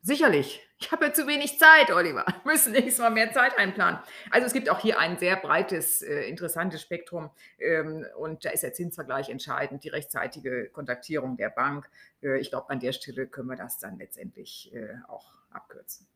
sicherlich. 0.01 0.65
Ich 0.82 0.93
habe 0.93 1.08
ja 1.08 1.13
zu 1.13 1.27
wenig 1.27 1.60
Zeit, 1.60 1.91
Oliver. 1.91 2.25
Wir 2.25 2.36
müssen 2.53 2.71
nächstes 2.71 2.99
Mal 2.99 3.10
mehr 3.10 3.34
Zeit 3.34 3.58
einplanen. 3.58 3.99
Also 4.32 4.47
es 4.47 4.53
gibt 4.53 4.69
auch 4.69 4.79
hier 4.79 4.97
ein 4.97 5.17
sehr 5.17 5.36
breites, 5.36 6.01
äh, 6.01 6.21
interessantes 6.29 6.82
Spektrum 6.82 7.32
ähm, 7.60 8.05
und 8.17 8.45
da 8.45 8.51
ist 8.51 8.63
der 8.63 8.73
Zinsvergleich 8.73 9.29
entscheidend, 9.29 9.84
die 9.84 9.89
rechtzeitige 9.89 10.69
Kontaktierung 10.69 11.36
der 11.36 11.49
Bank. 11.49 11.89
Äh, 12.23 12.39
ich 12.39 12.49
glaube, 12.49 12.69
an 12.69 12.79
der 12.79 12.93
Stelle 12.93 13.27
können 13.27 13.49
wir 13.49 13.58
das 13.58 13.77
dann 13.77 13.97
letztendlich 13.97 14.73
äh, 14.73 14.95
auch 15.10 15.34
abkürzen. 15.51 16.08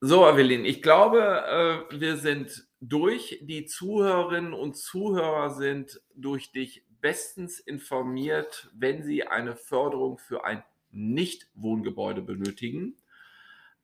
So, 0.00 0.28
Evelyn, 0.28 0.64
ich 0.64 0.80
glaube, 0.82 1.88
äh, 1.90 1.98
wir 1.98 2.18
sind 2.18 2.68
durch. 2.80 3.40
Die 3.42 3.64
Zuhörerinnen 3.64 4.52
und 4.52 4.76
Zuhörer 4.76 5.50
sind 5.50 6.00
durch 6.14 6.52
dich 6.52 6.84
bestens 7.04 7.60
informiert, 7.60 8.68
wenn 8.72 9.02
Sie 9.02 9.26
eine 9.26 9.56
Förderung 9.56 10.16
für 10.16 10.46
ein 10.46 10.62
Nicht-Wohngebäude 10.90 12.22
benötigen. 12.22 12.96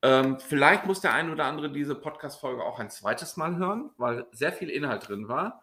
Ähm, 0.01 0.41
vielleicht 0.41 0.87
muss 0.87 1.03
der 1.03 1.13
ein 1.13 1.31
oder 1.31 1.45
andere 1.45 1.71
diese 1.71 1.95
Podcast-Folge 1.95 2.65
auch 2.65 2.79
ein 2.79 2.89
zweites 2.89 3.37
Mal 3.37 3.59
hören, 3.59 3.91
weil 3.99 4.27
sehr 4.33 4.55
viel 4.55 4.71
Inhalt 4.71 5.07
drin 5.07 5.29
war. 5.29 5.63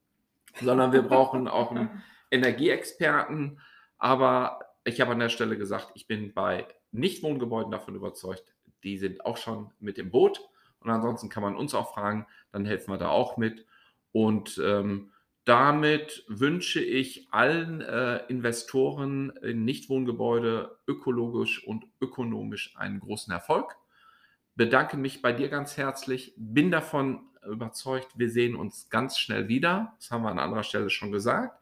sondern 0.61 0.91
wir 0.91 1.01
brauchen 1.01 1.47
auch 1.47 1.71
einen 1.71 2.03
Energieexperten, 2.31 3.59
aber 4.01 4.61
ich 4.83 4.99
habe 4.99 5.11
an 5.11 5.19
der 5.19 5.29
Stelle 5.29 5.59
gesagt, 5.59 5.91
ich 5.93 6.07
bin 6.07 6.33
bei 6.33 6.67
Nichtwohngebäuden 6.91 7.71
davon 7.71 7.93
überzeugt, 7.93 8.55
die 8.83 8.97
sind 8.97 9.23
auch 9.23 9.37
schon 9.37 9.69
mit 9.79 9.99
im 9.99 10.09
Boot. 10.09 10.41
Und 10.79 10.89
ansonsten 10.89 11.29
kann 11.29 11.43
man 11.43 11.55
uns 11.55 11.75
auch 11.75 11.93
fragen, 11.93 12.25
dann 12.51 12.65
helfen 12.65 12.91
wir 12.91 12.97
da 12.97 13.09
auch 13.09 13.37
mit. 13.37 13.67
Und 14.11 14.59
ähm, 14.63 15.11
damit 15.45 16.25
wünsche 16.27 16.81
ich 16.81 17.27
allen 17.31 17.81
äh, 17.81 18.25
Investoren 18.25 19.29
in 19.43 19.65
Nichtwohngebäude 19.65 20.79
ökologisch 20.87 21.63
und 21.63 21.85
ökonomisch 22.01 22.75
einen 22.77 22.99
großen 22.99 23.31
Erfolg. 23.31 23.77
Bedanke 24.55 24.97
mich 24.97 25.21
bei 25.21 25.31
dir 25.31 25.49
ganz 25.49 25.77
herzlich, 25.77 26.33
bin 26.37 26.71
davon 26.71 27.29
überzeugt, 27.47 28.17
wir 28.17 28.31
sehen 28.31 28.55
uns 28.55 28.89
ganz 28.89 29.19
schnell 29.19 29.47
wieder. 29.47 29.93
Das 29.99 30.09
haben 30.09 30.23
wir 30.23 30.31
an 30.31 30.39
anderer 30.39 30.63
Stelle 30.63 30.89
schon 30.89 31.11
gesagt. 31.11 31.60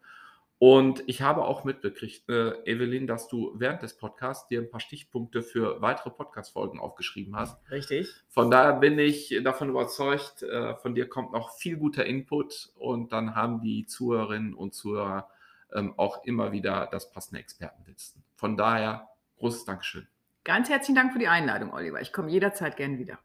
Und 0.62 1.02
ich 1.06 1.22
habe 1.22 1.46
auch 1.46 1.64
mitbekriegt, 1.64 2.28
äh, 2.28 2.50
Evelyn, 2.70 3.06
dass 3.06 3.28
du 3.28 3.54
während 3.56 3.80
des 3.80 3.96
Podcasts 3.96 4.46
dir 4.48 4.60
ein 4.60 4.68
paar 4.68 4.78
Stichpunkte 4.78 5.42
für 5.42 5.80
weitere 5.80 6.10
Podcast-Folgen 6.10 6.78
aufgeschrieben 6.78 7.34
hast. 7.34 7.58
Richtig. 7.70 8.10
Von 8.28 8.50
daher 8.50 8.74
bin 8.74 8.98
ich 8.98 9.40
davon 9.42 9.70
überzeugt, 9.70 10.42
äh, 10.42 10.76
von 10.76 10.94
dir 10.94 11.08
kommt 11.08 11.32
noch 11.32 11.56
viel 11.56 11.78
guter 11.78 12.04
Input 12.04 12.74
und 12.74 13.10
dann 13.10 13.34
haben 13.34 13.62
die 13.62 13.86
Zuhörerinnen 13.86 14.52
und 14.52 14.74
Zuhörer 14.74 15.30
ähm, 15.72 15.94
auch 15.96 16.24
immer 16.24 16.52
wieder 16.52 16.90
das 16.92 17.10
passende 17.10 17.40
Expertenwissen. 17.40 18.22
Von 18.36 18.58
daher 18.58 19.08
großes 19.38 19.64
Dankeschön. 19.64 20.06
Ganz 20.44 20.68
herzlichen 20.68 20.96
Dank 20.96 21.14
für 21.14 21.18
die 21.18 21.28
Einladung, 21.28 21.72
Oliver. 21.72 22.02
Ich 22.02 22.12
komme 22.12 22.28
jederzeit 22.28 22.76
gern 22.76 22.98
wieder. 22.98 23.18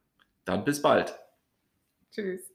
Dann 0.46 0.64
bis 0.64 0.82
bald. 0.82 1.14
Tschüss. 2.12 2.55